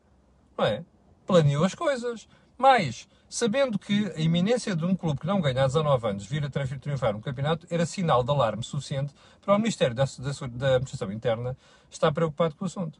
não 0.58 0.66
é? 0.66 0.84
Planeou 1.26 1.64
as 1.64 1.74
coisas. 1.74 2.28
Mais, 2.58 3.08
sabendo 3.30 3.80
que 3.80 4.12
a 4.14 4.20
iminência 4.20 4.76
de 4.76 4.84
um 4.84 4.98
clube 4.98 5.22
que 5.22 5.26
não 5.26 5.40
ganha 5.40 5.64
há 5.64 5.68
19 5.68 6.06
anos 6.06 6.26
vir 6.26 6.44
a 6.44 6.50
triunfar 6.50 7.16
um 7.16 7.22
campeonato 7.22 7.66
era 7.70 7.86
sinal 7.86 8.26
de 8.26 8.30
alarme 8.30 8.62
suficiente 8.62 9.14
para 9.42 9.56
o 9.56 9.58
Ministério 9.58 9.96
da, 9.96 10.04
da, 10.04 10.48
da 10.48 10.68
Administração 10.68 11.14
Interna 11.14 11.56
estar 11.90 12.12
preocupado 12.12 12.56
com 12.56 12.66
o 12.66 12.68
assunto. 12.68 13.00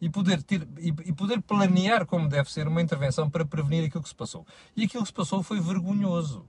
E 0.00 0.10
poder, 0.10 0.42
ter, 0.42 0.66
e, 0.78 1.12
poder 1.12 1.40
planear 1.40 2.06
como 2.06 2.28
deve 2.28 2.50
ser 2.50 2.68
uma 2.68 2.82
intervenção 2.82 3.30
para 3.30 3.44
prevenir 3.44 3.86
aquilo 3.86 4.02
que 4.02 4.08
se 4.08 4.14
passou. 4.14 4.46
E 4.76 4.84
aquilo 4.84 5.02
que 5.02 5.08
se 5.08 5.14
passou 5.14 5.42
foi 5.42 5.60
vergonhoso. 5.60 6.44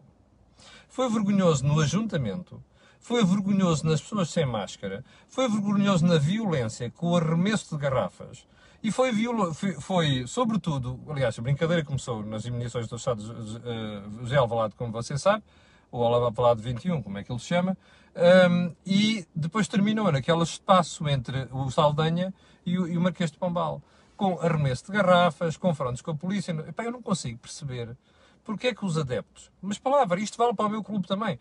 Foi 0.90 1.10
vergonhoso 1.10 1.66
no 1.66 1.80
ajuntamento, 1.80 2.64
foi 3.00 3.24
vergonhoso 3.24 3.86
nas 3.86 4.02
pessoas 4.02 4.30
sem 4.30 4.46
máscara, 4.46 5.04
foi 5.28 5.50
vergonhoso 5.50 6.06
na 6.06 6.18
violência 6.18 6.90
com 6.90 7.12
o 7.12 7.18
arremesso 7.18 7.75
de 7.75 7.82
garrafas. 7.82 8.48
E 8.82 8.92
foi, 8.92 9.12
foi, 9.54 9.74
foi, 9.82 10.28
sobretudo, 10.28 11.00
aliás, 11.10 11.38
a 11.40 11.42
brincadeira 11.42 11.84
começou 11.84 12.24
nas 12.24 12.46
emissões 12.46 12.88
do 12.88 12.96
Estado 12.96 13.20
uh, 13.20 14.20
José 14.22 14.38
Alvalade, 14.38 14.75
como 14.75 14.92
você 14.92 15.18
sabe, 15.18 15.44
ou 15.92 16.04
Alvalade 16.04 16.62
21, 16.62 17.02
como 17.02 17.18
é 17.18 17.24
que 17.24 17.32
ele 17.32 17.40
se 17.40 17.48
chama, 17.48 17.78
um, 18.50 18.75
e 18.86 19.28
depois 19.36 19.68
terminou 19.68 20.12
naquele 20.12 20.44
espaço 20.44 21.08
entre 21.10 21.48
o 21.52 21.70
Saldanha 21.70 22.34
e 22.65 22.77
o, 22.77 22.88
e 22.88 22.98
o 22.98 23.01
Marquês 23.01 23.31
de 23.31 23.38
Pombal, 23.38 23.81
com 24.17 24.39
arremesso 24.39 24.86
de 24.86 24.91
garrafas, 24.91 25.57
confrontos 25.57 26.01
com 26.01 26.12
a 26.12 26.15
polícia. 26.15 26.51
Epá, 26.67 26.84
eu 26.84 26.91
não 26.91 27.01
consigo 27.01 27.39
perceber 27.39 27.95
porque 28.43 28.67
é 28.67 28.75
que 28.75 28.86
os 28.86 28.98
adeptos, 28.98 29.51
mas 29.62 29.79
palavra, 29.79 30.19
isto 30.19 30.38
vale 30.38 30.53
para 30.53 30.67
o 30.67 30.69
meu 30.69 30.84
clube 30.84 31.07
também, 31.07 31.39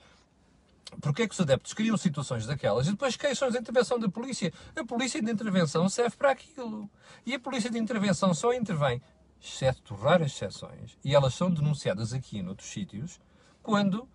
porque 1.00 1.22
é 1.22 1.28
que 1.28 1.34
os 1.34 1.40
adeptos 1.40 1.74
criam 1.74 1.96
situações 1.96 2.46
daquelas 2.46 2.86
e 2.86 2.92
depois 2.92 3.16
queixam 3.16 3.50
da 3.50 3.58
intervenção 3.58 3.98
da 3.98 4.08
polícia? 4.08 4.52
A 4.74 4.84
polícia 4.84 5.20
de 5.20 5.30
intervenção 5.30 5.88
serve 5.88 6.16
para 6.16 6.30
aquilo. 6.30 6.88
E 7.26 7.34
a 7.34 7.40
polícia 7.40 7.70
de 7.70 7.78
intervenção 7.78 8.32
só 8.32 8.54
intervém, 8.54 9.02
exceto 9.40 9.94
raras 9.94 10.32
exceções, 10.32 10.96
e 11.04 11.14
elas 11.14 11.34
são 11.34 11.50
denunciadas 11.50 12.12
aqui 12.12 12.38
em 12.38 12.48
outros 12.48 12.68
sítios, 12.68 13.20
quando 13.62 14.08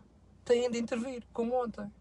têm 0.44 0.70
de 0.72 0.80
intervir, 0.80 1.24
como 1.32 1.64
ontem. 1.64 1.92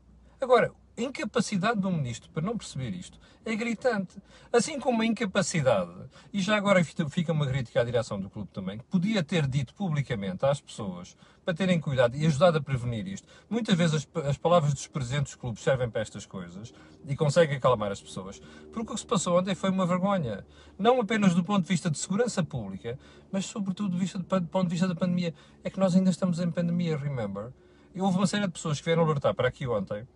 Agora, 0.41 0.73
a 0.99 1.03
incapacidade 1.03 1.81
do 1.81 1.91
ministro 1.93 2.29
para 2.31 2.43
não 2.43 2.59
perceber 2.59 2.91
isto 2.91 3.19
é 3.45 3.55
gritante. 3.55 4.21
Assim 4.53 4.81
como 4.81 5.01
a 5.01 5.07
incapacidade, 5.07 5.93
e 6.33 6.41
já 6.41 6.57
agora 6.57 6.83
fica 6.85 7.33
uma 7.33 7.47
crítica 7.47 7.81
à 7.81 7.85
direção 7.85 8.19
do 8.19 8.29
clube 8.29 8.51
também, 8.53 8.79
que 8.79 8.85
podia 8.85 9.23
ter 9.23 9.47
dito 9.47 9.73
publicamente 9.75 10.45
às 10.45 10.61
pessoas 10.61 11.17
para 11.45 11.55
terem 11.55 11.81
cuidado 11.81 12.17
e 12.17 12.27
ajudado 12.27 12.59
a 12.59 12.61
prevenir 12.61 13.07
isto. 13.07 13.29
Muitas 13.49 13.77
vezes 13.77 13.95
as, 13.95 14.27
as 14.27 14.37
palavras 14.37 14.75
dos 14.75 14.89
presidentes 14.89 15.33
dos 15.33 15.41
clubes 15.41 15.63
servem 15.63 15.89
para 15.89 16.03
estas 16.03 16.27
coisas 16.27 16.75
e 17.07 17.15
conseguem 17.15 17.57
acalmar 17.57 17.93
as 17.93 18.03
pessoas. 18.03 18.41
Porque 18.73 18.93
o 18.93 18.95
que 18.95 19.01
se 19.01 19.07
passou 19.07 19.39
ontem 19.39 19.55
foi 19.55 19.71
uma 19.71 19.87
vergonha. 19.87 20.45
Não 20.77 21.01
apenas 21.01 21.33
do 21.33 21.45
ponto 21.45 21.63
de 21.63 21.69
vista 21.69 21.89
de 21.89 21.99
segurança 21.99 22.43
pública, 22.43 22.99
mas 23.31 23.47
sobretudo 23.47 23.97
do, 23.97 24.41
do 24.41 24.49
ponto 24.49 24.65
de 24.65 24.71
vista 24.71 24.89
da 24.89 24.97
pandemia. 24.97 25.33
É 25.63 25.71
que 25.71 25.79
nós 25.79 25.95
ainda 25.95 26.11
estamos 26.11 26.41
em 26.41 26.51
pandemia, 26.51 26.97
remember? 26.97 27.53
E 27.95 28.01
houve 28.01 28.19
uma 28.19 28.27
série 28.27 28.47
de 28.47 28.53
pessoas 28.53 28.79
que 28.79 28.85
vieram 28.85 29.05
alertar 29.05 29.33
para 29.35 29.49
aqui 29.49 29.67
ontem 29.67 30.07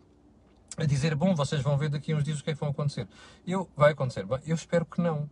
a 0.77 0.85
dizer, 0.85 1.15
bom, 1.15 1.35
vocês 1.35 1.61
vão 1.63 1.77
ver 1.77 1.89
daqui 1.89 2.13
a 2.13 2.17
uns 2.17 2.25
dias 2.25 2.41
o 2.41 2.45
que 2.45 2.51
é 2.51 2.55
que 2.55 2.61
vão 2.61 2.71
acontecer. 2.71 3.07
Eu, 3.47 3.69
vai 3.77 3.93
acontecer. 3.93 4.27
Eu 4.47 4.55
espero 4.55 4.85
que 4.85 5.01
não. 5.01 5.29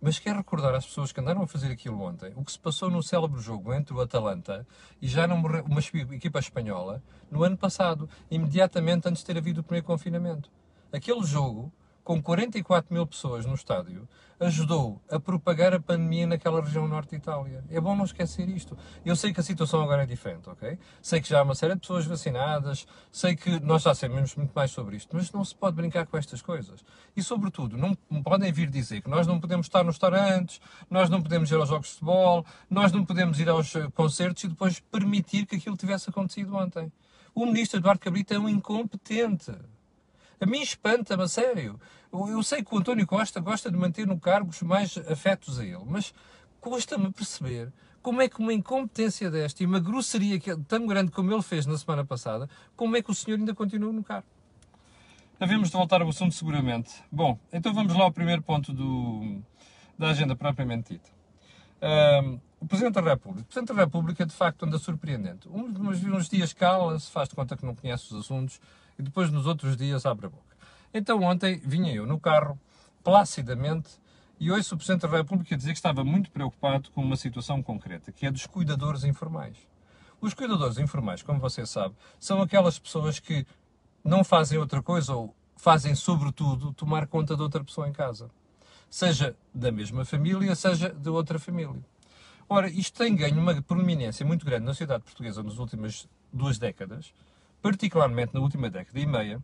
Mas 0.00 0.18
quero 0.18 0.38
recordar 0.38 0.74
às 0.74 0.84
pessoas 0.84 1.12
que 1.12 1.20
andaram 1.20 1.42
a 1.42 1.46
fazer 1.46 1.70
aquilo 1.70 2.02
ontem, 2.02 2.32
o 2.34 2.44
que 2.44 2.50
se 2.50 2.58
passou 2.58 2.90
no 2.90 3.00
célebre 3.04 3.40
jogo 3.40 3.72
entre 3.72 3.94
o 3.94 4.00
Atalanta 4.00 4.66
e 5.00 5.06
já 5.06 5.28
não 5.28 5.36
morreu, 5.36 5.64
uma 5.64 5.80
equipa 6.12 6.40
espanhola, 6.40 7.00
no 7.30 7.44
ano 7.44 7.56
passado, 7.56 8.08
imediatamente 8.28 9.08
antes 9.08 9.20
de 9.20 9.26
ter 9.26 9.38
havido 9.38 9.60
o 9.60 9.62
primeiro 9.62 9.86
confinamento. 9.86 10.50
Aquele 10.92 11.24
jogo 11.24 11.72
com 12.04 12.22
44 12.22 12.92
mil 12.92 13.06
pessoas 13.06 13.46
no 13.46 13.54
estádio, 13.54 14.08
ajudou 14.40 15.00
a 15.08 15.20
propagar 15.20 15.72
a 15.72 15.80
pandemia 15.80 16.26
naquela 16.26 16.60
região 16.60 16.88
norte 16.88 17.10
de 17.10 17.16
Itália. 17.16 17.64
É 17.70 17.80
bom 17.80 17.94
não 17.94 18.04
esquecer 18.04 18.48
isto. 18.48 18.76
Eu 19.04 19.14
sei 19.14 19.32
que 19.32 19.40
a 19.40 19.42
situação 19.42 19.80
agora 19.80 20.02
é 20.02 20.06
diferente, 20.06 20.50
ok? 20.50 20.78
Sei 21.00 21.20
que 21.20 21.28
já 21.28 21.38
há 21.38 21.42
uma 21.42 21.54
série 21.54 21.74
de 21.74 21.80
pessoas 21.80 22.04
vacinadas, 22.04 22.86
sei 23.10 23.36
que 23.36 23.60
nós 23.60 23.82
já 23.82 23.94
sabemos 23.94 24.34
muito 24.34 24.52
mais 24.52 24.70
sobre 24.70 24.96
isto, 24.96 25.14
mas 25.14 25.30
não 25.32 25.44
se 25.44 25.54
pode 25.54 25.76
brincar 25.76 26.06
com 26.06 26.16
estas 26.16 26.42
coisas. 26.42 26.84
E, 27.16 27.22
sobretudo, 27.22 27.76
não 27.76 27.94
podem 28.22 28.50
vir 28.52 28.68
dizer 28.68 29.00
que 29.00 29.10
nós 29.10 29.26
não 29.26 29.38
podemos 29.38 29.66
estar 29.66 29.84
nos 29.84 29.94
restaurantes, 29.94 30.60
nós 30.90 31.08
não 31.08 31.22
podemos 31.22 31.50
ir 31.50 31.56
aos 31.56 31.68
jogos 31.68 31.88
de 31.88 31.92
futebol, 31.94 32.44
nós 32.68 32.90
não 32.90 33.04
podemos 33.04 33.38
ir 33.38 33.48
aos 33.48 33.74
eh, 33.76 33.88
concertos 33.94 34.42
e 34.44 34.48
depois 34.48 34.80
permitir 34.80 35.46
que 35.46 35.56
aquilo 35.56 35.76
tivesse 35.76 36.10
acontecido 36.10 36.56
ontem. 36.56 36.90
O 37.34 37.46
ministro 37.46 37.78
Eduardo 37.78 38.00
Cabrita 38.00 38.34
é 38.34 38.38
um 38.38 38.48
incompetente. 38.48 39.52
A 40.42 40.46
mim 40.46 40.60
espanta-me, 40.60 41.22
a 41.22 41.28
sério. 41.28 41.80
Eu 42.12 42.42
sei 42.42 42.64
que 42.64 42.74
o 42.74 42.78
António 42.78 43.06
Costa 43.06 43.38
gosta 43.38 43.70
de 43.70 43.76
manter 43.76 44.08
no 44.08 44.18
cargo 44.18 44.50
os 44.50 44.60
mais 44.60 44.98
afetos 45.08 45.60
a 45.60 45.64
ele, 45.64 45.84
mas 45.86 46.12
custa-me 46.60 47.12
perceber 47.12 47.72
como 48.02 48.20
é 48.20 48.28
que 48.28 48.40
uma 48.40 48.52
incompetência 48.52 49.30
desta 49.30 49.62
e 49.62 49.66
uma 49.66 49.78
grosseria 49.78 50.40
tão 50.66 50.84
grande 50.84 51.12
como 51.12 51.32
ele 51.32 51.42
fez 51.42 51.64
na 51.64 51.78
semana 51.78 52.04
passada, 52.04 52.50
como 52.74 52.96
é 52.96 53.02
que 53.02 53.10
o 53.12 53.14
senhor 53.14 53.38
ainda 53.38 53.54
continua 53.54 53.92
no 53.92 54.02
cargo? 54.02 54.26
Havemos 55.38 55.70
de 55.70 55.76
voltar 55.76 56.02
ao 56.02 56.08
assunto 56.08 56.34
seguramente. 56.34 56.92
Bom, 57.10 57.38
então 57.52 57.72
vamos 57.72 57.94
lá 57.94 58.02
ao 58.02 58.12
primeiro 58.12 58.42
ponto 58.42 58.72
do, 58.72 59.40
da 59.96 60.08
agenda 60.08 60.34
propriamente 60.34 60.94
dita. 60.94 61.10
Um, 61.80 62.40
o 62.60 62.66
Presidente 62.66 62.94
da 62.94 63.02
República. 63.02 63.42
O 63.42 63.44
Presidente 63.44 63.76
da 63.76 63.84
República, 63.84 64.26
de 64.26 64.32
facto, 64.32 64.64
anda 64.64 64.78
surpreendente. 64.78 65.48
Uns, 65.48 66.02
uns 66.04 66.28
dias 66.28 66.52
cala-se, 66.52 67.08
faz 67.10 67.28
de 67.28 67.36
conta 67.36 67.56
que 67.56 67.64
não 67.64 67.76
conhece 67.76 68.12
os 68.12 68.20
assuntos, 68.20 68.60
e 69.02 69.04
depois 69.04 69.30
nos 69.30 69.46
outros 69.46 69.76
dias 69.76 70.06
abre 70.06 70.26
a 70.26 70.28
boca. 70.28 70.56
Então 70.94 71.20
ontem 71.22 71.60
vinha 71.64 71.92
eu 71.92 72.06
no 72.06 72.20
carro, 72.20 72.58
placidamente, 73.02 73.90
e 74.38 74.50
ouço 74.50 74.74
o 74.74 74.78
Presidente 74.78 75.02
da 75.02 75.16
República 75.16 75.56
dizer 75.56 75.72
que 75.72 75.78
estava 75.78 76.04
muito 76.04 76.30
preocupado 76.30 76.90
com 76.92 77.02
uma 77.02 77.16
situação 77.16 77.62
concreta, 77.62 78.12
que 78.12 78.26
é 78.26 78.30
dos 78.30 78.46
cuidadores 78.46 79.04
informais. 79.04 79.56
Os 80.20 80.34
cuidadores 80.34 80.78
informais, 80.78 81.22
como 81.22 81.40
você 81.40 81.66
sabe, 81.66 81.96
são 82.18 82.40
aquelas 82.40 82.78
pessoas 82.78 83.18
que 83.18 83.44
não 84.04 84.22
fazem 84.22 84.58
outra 84.58 84.80
coisa 84.80 85.14
ou 85.14 85.34
fazem, 85.56 85.94
sobretudo, 85.94 86.72
tomar 86.72 87.06
conta 87.06 87.34
de 87.34 87.42
outra 87.42 87.62
pessoa 87.64 87.88
em 87.88 87.92
casa. 87.92 88.30
Seja 88.88 89.36
da 89.52 89.72
mesma 89.72 90.04
família, 90.04 90.54
seja 90.54 90.90
de 90.90 91.08
outra 91.08 91.38
família. 91.38 91.82
Ora, 92.48 92.68
isto 92.68 92.98
tem 92.98 93.16
ganho 93.16 93.40
uma 93.40 93.60
prominência 93.62 94.24
muito 94.24 94.44
grande 94.44 94.66
na 94.66 94.72
sociedade 94.72 95.02
portuguesa 95.02 95.42
nas 95.42 95.58
últimas 95.58 96.08
duas 96.32 96.58
décadas, 96.58 97.12
particularmente 97.62 98.34
na 98.34 98.40
última 98.40 98.68
década 98.68 98.98
e 98.98 99.06
meia, 99.06 99.42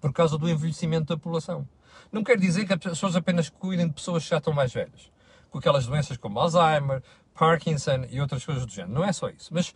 por 0.00 0.12
causa 0.12 0.38
do 0.38 0.48
envelhecimento 0.48 1.06
da 1.06 1.16
população. 1.16 1.66
Não 2.10 2.22
quer 2.22 2.38
dizer 2.38 2.66
que 2.66 2.72
as 2.72 2.78
pessoas 2.78 3.16
apenas 3.16 3.48
cuidem 3.48 3.88
de 3.88 3.94
pessoas 3.94 4.24
que 4.24 4.30
já 4.30 4.38
estão 4.38 4.52
mais 4.52 4.72
velhas, 4.72 5.10
com 5.50 5.58
aquelas 5.58 5.86
doenças 5.86 6.16
como 6.16 6.38
Alzheimer, 6.38 7.02
Parkinson 7.34 8.04
e 8.10 8.20
outras 8.20 8.44
coisas 8.44 8.66
do 8.66 8.72
género. 8.72 8.92
Não 8.92 9.04
é 9.04 9.12
só 9.12 9.28
isso. 9.28 9.52
Mas 9.52 9.74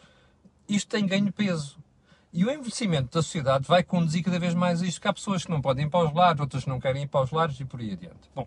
isto 0.69 0.89
tem 0.89 1.07
ganho 1.07 1.33
peso. 1.33 1.79
E 2.33 2.45
o 2.45 2.51
envelhecimento 2.51 3.15
da 3.15 3.23
sociedade 3.23 3.67
vai 3.67 3.83
conduzir 3.83 4.23
cada 4.23 4.39
vez 4.39 4.53
mais 4.53 4.83
a 4.83 4.87
isto, 4.87 5.01
que 5.01 5.09
há 5.09 5.13
pessoas 5.13 5.45
que 5.45 5.51
não 5.51 5.63
podem 5.63 5.87
ir 5.87 5.89
para 5.89 6.07
os 6.07 6.15
lares, 6.15 6.41
outras 6.41 6.65
que 6.65 6.69
não 6.69 6.79
querem 6.79 7.05
ir 7.05 7.09
para 7.09 7.23
os 7.23 7.31
lares 7.31 7.59
e 7.59 7.65
por 7.65 7.81
aí 7.81 7.93
adiante. 7.93 8.31
Bom, 8.35 8.47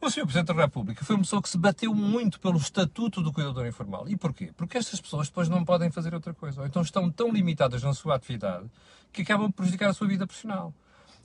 o 0.00 0.10
Sr. 0.10 0.22
Presidente 0.22 0.54
da 0.54 0.62
República 0.62 1.04
foi 1.04 1.16
uma 1.16 1.22
pessoa 1.22 1.42
que 1.42 1.48
se 1.48 1.58
bateu 1.58 1.94
muito 1.94 2.38
pelo 2.38 2.58
estatuto 2.58 3.22
do 3.22 3.32
cuidador 3.32 3.66
informal. 3.66 4.08
E 4.08 4.16
porquê? 4.16 4.52
Porque 4.56 4.78
estas 4.78 5.00
pessoas 5.00 5.28
depois 5.28 5.48
não 5.48 5.64
podem 5.64 5.90
fazer 5.90 6.14
outra 6.14 6.34
coisa. 6.34 6.60
Ou 6.60 6.66
então 6.66 6.82
estão 6.82 7.10
tão 7.10 7.32
limitadas 7.32 7.82
na 7.82 7.92
sua 7.94 8.14
atividade 8.14 8.70
que 9.12 9.22
acabam 9.22 9.50
por 9.50 9.58
prejudicar 9.58 9.90
a 9.90 9.94
sua 9.94 10.06
vida 10.06 10.26
profissional. 10.26 10.72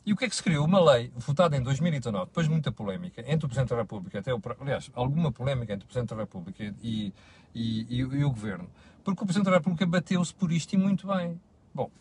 E 0.03 0.13
o 0.13 0.15
que 0.15 0.25
é 0.25 0.29
que 0.29 0.35
se 0.35 0.41
criou? 0.41 0.65
Uma 0.65 0.93
lei 0.93 1.11
votada 1.15 1.55
em 1.55 1.61
2019, 1.61 2.25
depois 2.25 2.47
de 2.47 2.51
muita 2.51 2.71
polémica 2.71 3.21
entre 3.21 3.45
o 3.45 3.49
Presidente 3.49 3.69
da 3.69 3.75
República, 3.75 4.17
até 4.17 4.33
o, 4.33 4.41
aliás, 4.59 4.89
alguma 4.95 5.31
polémica 5.31 5.73
entre 5.73 5.85
o 5.85 5.87
Presidente 5.87 6.09
da 6.09 6.15
República 6.15 6.63
e, 6.81 7.13
e, 7.53 7.85
e, 7.87 7.99
e 7.99 8.25
o 8.25 8.29
Governo, 8.31 8.67
porque 9.03 9.21
o 9.21 9.25
Presidente 9.27 9.51
da 9.51 9.57
República 9.57 9.85
bateu-se 9.85 10.33
por 10.33 10.51
isto 10.51 10.73
e 10.73 10.77
muito 10.77 11.05
bem. 11.05 11.39
Bom, 11.71 11.91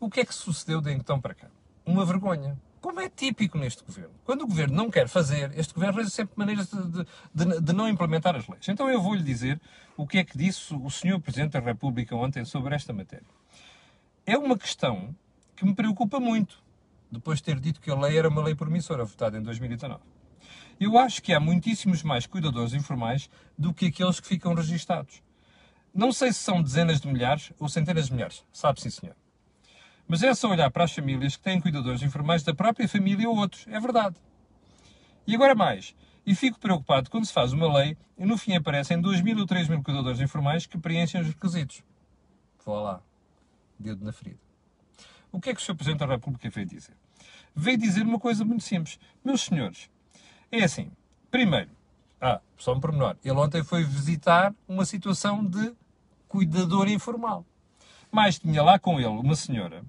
o 0.00 0.08
que 0.08 0.20
é 0.20 0.24
que 0.24 0.34
sucedeu 0.34 0.80
de 0.80 0.92
então 0.92 1.20
para 1.20 1.34
cá? 1.34 1.48
Uma 1.84 2.06
vergonha 2.06 2.58
como 2.82 3.00
é 3.00 3.08
típico 3.08 3.56
neste 3.56 3.84
governo. 3.84 4.12
Quando 4.24 4.42
o 4.42 4.46
governo 4.46 4.74
não 4.74 4.90
quer 4.90 5.08
fazer, 5.08 5.56
este 5.56 5.72
governo 5.72 6.00
arranja 6.00 6.10
sempre 6.10 6.34
maneiras 6.36 6.68
de, 6.68 7.06
de, 7.32 7.60
de, 7.60 7.72
não 7.72 7.88
implementar 7.88 8.34
as 8.34 8.46
leis. 8.48 8.68
Então 8.68 8.90
eu 8.90 9.00
vou-lhe 9.00 9.22
dizer 9.22 9.60
o 9.96 10.04
que 10.04 10.18
é 10.18 10.24
que 10.24 10.36
disse 10.36 10.74
o 10.74 10.90
Sr. 10.90 11.20
Presidente 11.20 11.52
da 11.52 11.60
República 11.60 12.16
ontem 12.16 12.44
sobre 12.44 12.74
esta 12.74 12.92
matéria. 12.92 13.24
É 14.26 14.36
uma 14.36 14.58
questão 14.58 15.14
que 15.54 15.64
me 15.64 15.74
preocupa 15.74 16.18
muito, 16.18 16.60
depois 17.10 17.38
de 17.38 17.44
ter 17.44 17.60
dito 17.60 17.80
que 17.80 17.88
a 17.88 17.94
lei 17.94 18.18
era 18.18 18.28
uma 18.28 18.42
lei 18.42 18.54
promissora, 18.54 19.04
votada 19.04 19.38
em 19.38 19.42
2019. 19.42 20.02
Eu 20.80 20.98
acho 20.98 21.22
que 21.22 21.32
há 21.32 21.38
muitíssimos 21.38 22.02
mais 22.02 22.26
cuidadores 22.26 22.74
informais 22.74 23.30
do 23.56 23.72
que 23.72 23.86
aqueles 23.86 24.18
que 24.18 24.26
ficam 24.26 24.54
registados. 24.54 25.22
Não 25.94 26.10
sei 26.10 26.32
se 26.32 26.40
são 26.40 26.60
dezenas 26.60 27.00
de 27.00 27.06
milhares 27.06 27.52
ou 27.60 27.68
centenas 27.68 28.06
de 28.06 28.14
milhares, 28.14 28.44
sabe 28.52 28.80
sim 28.80 28.90
senhor. 28.90 29.14
Mas 30.12 30.22
é 30.22 30.34
só 30.34 30.50
olhar 30.50 30.70
para 30.70 30.84
as 30.84 30.92
famílias 30.92 31.38
que 31.38 31.42
têm 31.42 31.58
cuidadores 31.58 32.02
informais 32.02 32.42
da 32.42 32.54
própria 32.54 32.86
família 32.86 33.26
ou 33.26 33.34
outros. 33.34 33.66
É 33.66 33.80
verdade. 33.80 34.14
E 35.26 35.34
agora 35.34 35.54
mais. 35.54 35.96
E 36.26 36.34
fico 36.34 36.60
preocupado 36.60 37.08
quando 37.08 37.24
se 37.24 37.32
faz 37.32 37.54
uma 37.54 37.78
lei 37.78 37.96
e 38.18 38.26
no 38.26 38.36
fim 38.36 38.54
aparecem 38.54 39.00
2 39.00 39.22
mil 39.22 39.38
ou 39.38 39.46
3 39.46 39.68
mil 39.68 39.82
cuidadores 39.82 40.20
informais 40.20 40.66
que 40.66 40.76
preenchem 40.76 41.22
os 41.22 41.28
requisitos. 41.28 41.82
Vá 42.62 42.78
lá. 42.78 43.02
Dedo 43.78 44.04
na 44.04 44.12
ferida. 44.12 44.38
O 45.32 45.40
que 45.40 45.48
é 45.48 45.54
que 45.54 45.62
o 45.62 45.64
Sr. 45.64 45.76
Presidente 45.76 46.00
da 46.00 46.06
República 46.06 46.50
veio 46.50 46.66
dizer? 46.66 46.94
Veio 47.56 47.78
dizer 47.78 48.02
uma 48.02 48.20
coisa 48.20 48.44
muito 48.44 48.64
simples. 48.64 49.00
Meus 49.24 49.40
senhores, 49.40 49.88
é 50.50 50.62
assim. 50.62 50.92
Primeiro, 51.30 51.70
ah, 52.20 52.38
só 52.58 52.74
um 52.74 52.80
pormenor. 52.80 53.16
Ele 53.24 53.38
ontem 53.38 53.64
foi 53.64 53.82
visitar 53.82 54.54
uma 54.68 54.84
situação 54.84 55.42
de 55.42 55.72
cuidador 56.28 56.86
informal. 56.86 57.46
Mas 58.10 58.38
tinha 58.38 58.62
lá 58.62 58.78
com 58.78 59.00
ele 59.00 59.08
uma 59.08 59.34
senhora 59.34 59.82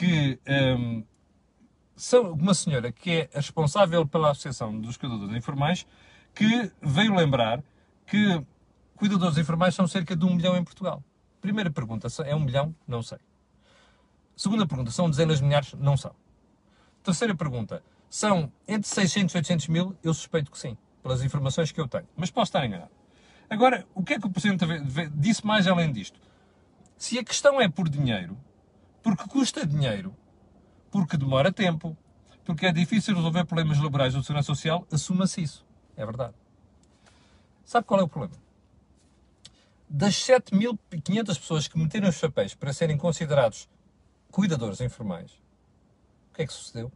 que 0.00 0.40
um, 0.48 1.04
são 1.94 2.32
uma 2.32 2.54
senhora 2.54 2.90
que 2.90 3.10
é 3.10 3.30
responsável 3.34 4.06
pela 4.06 4.30
Associação 4.30 4.80
dos 4.80 4.96
Cuidadores 4.96 5.36
Informais 5.36 5.86
que 6.34 6.72
veio 6.80 7.14
lembrar 7.14 7.62
que 8.06 8.42
cuidadores 8.96 9.36
informais 9.36 9.74
são 9.74 9.86
cerca 9.86 10.16
de 10.16 10.24
um 10.24 10.34
milhão 10.34 10.56
em 10.56 10.64
Portugal. 10.64 11.04
Primeira 11.42 11.70
pergunta, 11.70 12.08
é 12.24 12.34
um 12.34 12.40
milhão? 12.40 12.74
Não 12.88 13.02
sei. 13.02 13.18
Segunda 14.34 14.66
pergunta, 14.66 14.90
são 14.90 15.10
dezenas 15.10 15.36
de 15.36 15.44
milhares? 15.44 15.74
Não 15.74 15.98
são. 15.98 16.14
Terceira 17.02 17.34
pergunta, 17.34 17.82
são 18.08 18.50
entre 18.66 18.88
600 18.88 19.34
e 19.34 19.36
800 19.36 19.68
mil? 19.68 19.94
Eu 20.02 20.14
suspeito 20.14 20.50
que 20.50 20.58
sim, 20.58 20.78
pelas 21.02 21.22
informações 21.22 21.72
que 21.72 21.80
eu 21.80 21.86
tenho. 21.86 22.08
Mas 22.16 22.30
posso 22.30 22.48
estar 22.48 22.64
enganado. 22.64 22.90
Agora, 23.50 23.86
o 23.94 24.02
que 24.02 24.14
é 24.14 24.18
que 24.18 24.26
o 24.26 24.30
Presidente 24.30 24.64
disse 25.14 25.46
mais 25.46 25.66
além 25.66 25.92
disto? 25.92 26.18
Se 26.96 27.18
a 27.18 27.24
questão 27.24 27.60
é 27.60 27.68
por 27.68 27.86
dinheiro, 27.86 28.34
porque 29.02 29.28
custa 29.28 29.66
dinheiro, 29.66 30.14
porque 30.90 31.16
demora 31.16 31.52
tempo, 31.52 31.96
porque 32.44 32.66
é 32.66 32.72
difícil 32.72 33.14
resolver 33.14 33.44
problemas 33.44 33.78
laborais 33.78 34.12
de 34.12 34.22
segurança 34.22 34.46
social, 34.46 34.86
assuma-se 34.90 35.42
isso. 35.42 35.66
É 35.96 36.04
verdade. 36.04 36.34
Sabe 37.64 37.86
qual 37.86 38.00
é 38.00 38.02
o 38.02 38.08
problema? 38.08 38.34
Das 39.88 40.14
7.500 40.14 41.26
pessoas 41.26 41.68
que 41.68 41.78
meteram 41.78 42.08
os 42.08 42.18
papéis 42.18 42.54
para 42.54 42.72
serem 42.72 42.96
considerados 42.96 43.68
cuidadores 44.30 44.80
informais, 44.80 45.32
o 46.30 46.34
que 46.34 46.42
é 46.42 46.46
que 46.46 46.52
sucedeu? 46.52 46.92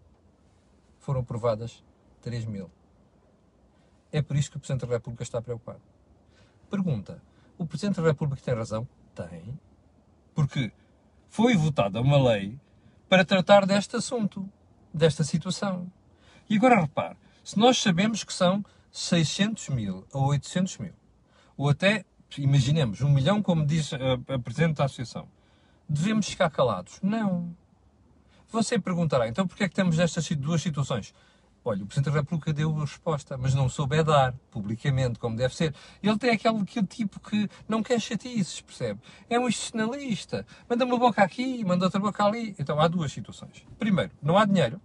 Foram 1.00 1.20
aprovadas 1.20 1.82
3 2.22 2.44
mil. 2.44 2.70
É 4.10 4.22
por 4.22 4.36
isso 4.36 4.50
que 4.50 4.56
o 4.56 4.60
Presidente 4.60 4.86
da 4.86 4.94
República 4.94 5.22
está 5.22 5.42
preocupado. 5.42 5.80
Pergunta: 6.70 7.20
o 7.58 7.66
Presidente 7.66 8.00
da 8.00 8.08
República 8.08 8.42
tem 8.42 8.54
razão? 8.54 8.88
Tem. 9.14 9.58
Porque 10.34 10.72
foi 11.34 11.56
votada 11.56 12.00
uma 12.00 12.16
lei 12.16 12.56
para 13.08 13.24
tratar 13.24 13.66
deste 13.66 13.96
assunto, 13.96 14.48
desta 14.92 15.24
situação. 15.24 15.90
E 16.48 16.56
agora 16.56 16.80
repare: 16.80 17.16
se 17.42 17.58
nós 17.58 17.76
sabemos 17.76 18.22
que 18.22 18.32
são 18.32 18.64
600 18.92 19.70
mil 19.70 20.06
ou 20.12 20.26
800 20.26 20.78
mil, 20.78 20.92
ou 21.56 21.68
até, 21.68 22.04
imaginemos, 22.38 23.00
um 23.00 23.08
milhão, 23.08 23.42
como 23.42 23.66
diz 23.66 23.92
a, 23.92 23.96
a 24.32 24.38
Presidente 24.38 24.76
da 24.76 24.84
Associação, 24.84 25.26
devemos 25.88 26.28
ficar 26.28 26.50
calados? 26.50 27.00
Não. 27.02 27.52
Você 28.52 28.78
perguntará, 28.78 29.26
então 29.26 29.44
porquê 29.44 29.64
é 29.64 29.68
que 29.68 29.74
temos 29.74 29.98
estas 29.98 30.28
duas 30.36 30.62
situações? 30.62 31.12
Olha, 31.64 31.82
o 31.82 31.86
Presidente 31.86 32.12
da 32.12 32.20
República 32.20 32.52
deu 32.52 32.76
a 32.76 32.80
resposta, 32.80 33.38
mas 33.38 33.54
não 33.54 33.70
soube 33.70 33.96
é 33.96 34.02
dar, 34.02 34.34
publicamente, 34.50 35.18
como 35.18 35.34
deve 35.34 35.56
ser. 35.56 35.74
Ele 36.02 36.18
tem 36.18 36.30
aquele, 36.30 36.60
aquele 36.60 36.86
tipo 36.86 37.18
que 37.18 37.48
não 37.66 37.82
quer 37.82 37.98
chatices, 37.98 38.60
percebe? 38.60 39.00
É 39.30 39.38
um 39.38 39.48
institucionalista. 39.48 40.46
Manda 40.68 40.84
uma 40.84 40.98
boca 40.98 41.22
aqui, 41.22 41.64
manda 41.64 41.86
outra 41.86 41.98
boca 41.98 42.22
ali. 42.22 42.54
Então 42.58 42.78
há 42.78 42.86
duas 42.86 43.10
situações. 43.10 43.64
Primeiro, 43.78 44.12
não 44.22 44.36
há 44.36 44.44
dinheiro. 44.44 44.78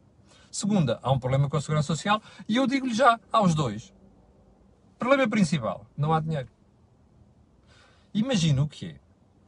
Segunda, 0.50 1.00
há 1.04 1.12
um 1.12 1.20
problema 1.20 1.50
com 1.50 1.58
a 1.58 1.62
Segurança 1.62 1.88
Social. 1.88 2.22
E 2.48 2.56
eu 2.56 2.66
digo-lhe 2.66 2.94
já, 2.94 3.20
há 3.30 3.42
os 3.42 3.54
dois. 3.54 3.94
Problema 4.98 5.28
principal, 5.28 5.86
não 5.98 6.14
há 6.14 6.22
dinheiro. 6.22 6.48
Imagina 8.14 8.64
o 8.64 8.68
que 8.70 8.88
é 8.88 8.96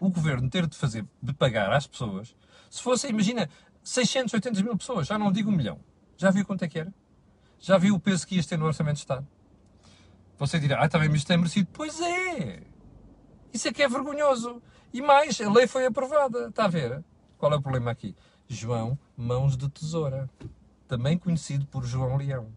o 0.02 0.10
governo 0.10 0.50
ter 0.50 0.68
de 0.68 0.76
fazer, 0.76 1.06
de 1.22 1.32
pagar 1.32 1.72
às 1.72 1.86
pessoas, 1.86 2.36
se 2.70 2.82
fosse, 2.82 3.08
imagina, 3.08 3.48
680 3.84 4.64
mil 4.64 4.76
pessoas, 4.76 5.08
já 5.08 5.18
não 5.18 5.32
digo 5.32 5.52
um 5.52 5.56
milhão. 5.56 5.80
Já 6.18 6.32
viu 6.32 6.46
quanto 6.46 6.64
é 6.64 6.68
que 6.68 6.80
era? 6.80 6.94
Já 7.62 7.78
viu 7.78 7.94
o 7.94 8.00
peso 8.00 8.26
que 8.26 8.36
ias 8.36 8.48
ter 8.48 8.58
no 8.58 8.66
Orçamento 8.66 8.96
de 8.96 9.02
Estado? 9.02 9.28
Você 10.40 10.60
dirá, 10.60 10.84
ah, 10.84 10.90
também, 10.90 11.08
mas 11.08 11.20
isto 11.20 11.32
é 11.32 11.38
merecido. 11.38 11.70
Pois 11.72 12.02
é! 12.02 12.64
Isso 13.54 13.68
é 13.68 13.72
que 13.72 13.84
é 13.84 13.88
vergonhoso. 13.88 14.60
E 14.92 15.00
mais, 15.00 15.40
a 15.40 15.50
lei 15.50 15.68
foi 15.68 15.86
aprovada. 15.86 16.48
Está 16.48 16.66
a 16.66 16.68
ver? 16.68 17.04
Qual 17.38 17.54
é 17.54 17.56
o 17.56 17.62
problema 17.62 17.92
aqui? 17.92 18.16
João 18.48 18.98
Mãos 19.16 19.56
de 19.56 19.70
Tesoura. 19.70 20.28
Também 20.88 21.20
conhecido 21.20 21.68
por 21.68 21.86
João 21.86 22.18
Leão. 22.18 22.52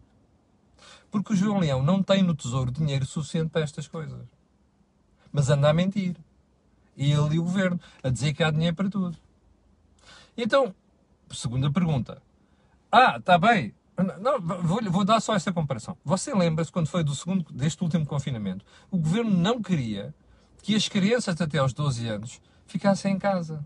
Porque 1.11 1.33
o 1.33 1.35
João 1.35 1.59
Leão 1.59 1.83
não 1.83 2.01
tem 2.01 2.23
no 2.23 2.33
tesouro 2.33 2.71
dinheiro 2.71 3.05
suficiente 3.05 3.49
para 3.49 3.61
estas 3.61 3.87
coisas. 3.87 4.27
Mas 5.31 5.49
anda 5.51 5.69
a 5.69 5.73
mentir. 5.73 6.17
Ele 6.97 7.35
e 7.35 7.39
o 7.39 7.43
governo. 7.43 7.79
A 8.01 8.09
dizer 8.09 8.33
que 8.33 8.43
há 8.43 8.49
dinheiro 8.49 8.75
para 8.75 8.89
tudo. 8.89 9.15
Então, 10.35 10.73
segunda 11.29 11.71
pergunta. 11.71 12.21
Ah, 12.91 13.17
está 13.17 13.37
bem. 13.37 13.73
Não, 13.97 14.41
vou, 14.41 14.81
vou, 14.91 15.05
dar 15.05 15.21
só 15.21 15.35
esta 15.35 15.53
comparação. 15.53 15.97
Você 16.03 16.33
lembra-se 16.33 16.71
quando 16.71 16.87
foi 16.87 17.03
do 17.03 17.15
segundo, 17.15 17.45
deste 17.53 17.81
último 17.81 18.05
confinamento? 18.05 18.65
O 18.91 18.97
governo 18.97 19.31
não 19.31 19.61
queria 19.61 20.13
que 20.61 20.75
as 20.75 20.89
crianças 20.89 21.39
até 21.39 21.59
aos 21.59 21.71
12 21.71 22.07
anos 22.07 22.41
ficassem 22.65 23.13
em 23.13 23.19
casa. 23.19 23.65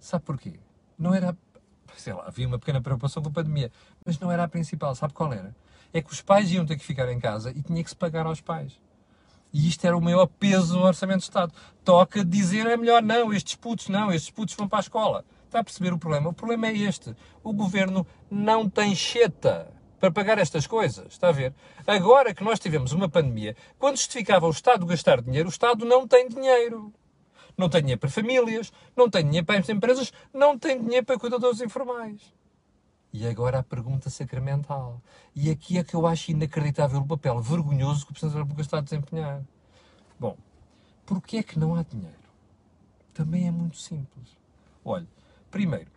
Sabe 0.00 0.24
porquê? 0.24 0.58
Não 0.98 1.14
era. 1.14 1.36
Sei 1.96 2.12
lá, 2.12 2.24
havia 2.26 2.46
uma 2.46 2.58
pequena 2.58 2.80
preocupação 2.80 3.22
com 3.22 3.28
a 3.28 3.32
pandemia, 3.32 3.70
mas 4.04 4.18
não 4.18 4.30
era 4.30 4.44
a 4.44 4.48
principal. 4.48 4.94
Sabe 4.94 5.12
qual 5.12 5.32
era? 5.32 5.54
É 5.92 6.02
que 6.02 6.12
os 6.12 6.20
pais 6.20 6.50
iam 6.50 6.66
ter 6.66 6.76
que 6.76 6.84
ficar 6.84 7.10
em 7.10 7.20
casa 7.20 7.50
e 7.50 7.62
tinha 7.62 7.82
que 7.82 7.90
se 7.90 7.96
pagar 7.96 8.26
aos 8.26 8.40
pais. 8.40 8.80
E 9.52 9.68
isto 9.68 9.84
era 9.86 9.96
o 9.96 10.00
maior 10.00 10.26
peso 10.26 10.78
no 10.78 10.84
Orçamento 10.84 11.20
de 11.20 11.24
Estado. 11.24 11.52
Toca 11.84 12.24
dizer 12.24 12.66
é 12.66 12.76
melhor 12.76 13.02
não, 13.02 13.32
estes 13.32 13.54
putos 13.54 13.88
não, 13.88 14.12
estes 14.12 14.30
putos 14.30 14.54
vão 14.54 14.68
para 14.68 14.78
a 14.78 14.80
escola. 14.80 15.24
Está 15.48 15.60
a 15.60 15.64
perceber 15.64 15.94
o 15.94 15.98
problema? 15.98 16.28
O 16.28 16.32
problema 16.34 16.66
é 16.66 16.76
este. 16.76 17.16
O 17.42 17.54
governo 17.54 18.06
não 18.30 18.68
tem 18.68 18.94
cheta 18.94 19.72
para 19.98 20.10
pagar 20.10 20.36
estas 20.36 20.66
coisas. 20.66 21.06
Está 21.06 21.28
a 21.28 21.32
ver? 21.32 21.54
Agora 21.86 22.34
que 22.34 22.44
nós 22.44 22.60
tivemos 22.60 22.92
uma 22.92 23.08
pandemia, 23.08 23.56
quando 23.78 23.96
justificava 23.96 24.46
o 24.46 24.50
Estado 24.50 24.84
gastar 24.84 25.22
dinheiro, 25.22 25.48
o 25.48 25.50
Estado 25.50 25.86
não 25.86 26.06
tem 26.06 26.28
dinheiro. 26.28 26.92
Não 27.56 27.66
tem 27.70 27.80
dinheiro 27.80 27.98
para 27.98 28.10
famílias, 28.10 28.70
não 28.94 29.08
tem 29.08 29.24
dinheiro 29.24 29.46
para 29.46 29.58
as 29.58 29.68
empresas, 29.70 30.12
não 30.34 30.58
tem 30.58 30.82
dinheiro 30.82 31.06
para 31.06 31.18
cuidadores 31.18 31.62
informais. 31.62 32.20
E 33.10 33.26
agora 33.26 33.60
a 33.60 33.62
pergunta 33.62 34.10
sacramental. 34.10 35.00
E 35.34 35.50
aqui 35.50 35.78
é 35.78 35.82
que 35.82 35.94
eu 35.94 36.06
acho 36.06 36.30
inacreditável 36.30 37.00
o 37.00 37.06
papel 37.06 37.40
vergonhoso 37.40 38.04
que 38.04 38.10
o 38.10 38.14
Presidente 38.14 38.34
da 38.34 38.40
República 38.40 38.60
está 38.60 38.78
a 38.78 38.82
desempenhar. 38.82 39.42
Bom, 40.20 40.36
porquê 41.06 41.38
é 41.38 41.42
que 41.42 41.58
não 41.58 41.74
há 41.74 41.82
dinheiro? 41.82 42.18
Também 43.14 43.48
é 43.48 43.50
muito 43.50 43.78
simples. 43.78 44.36
Olha, 44.84 45.08
Primeiro, 45.50 45.90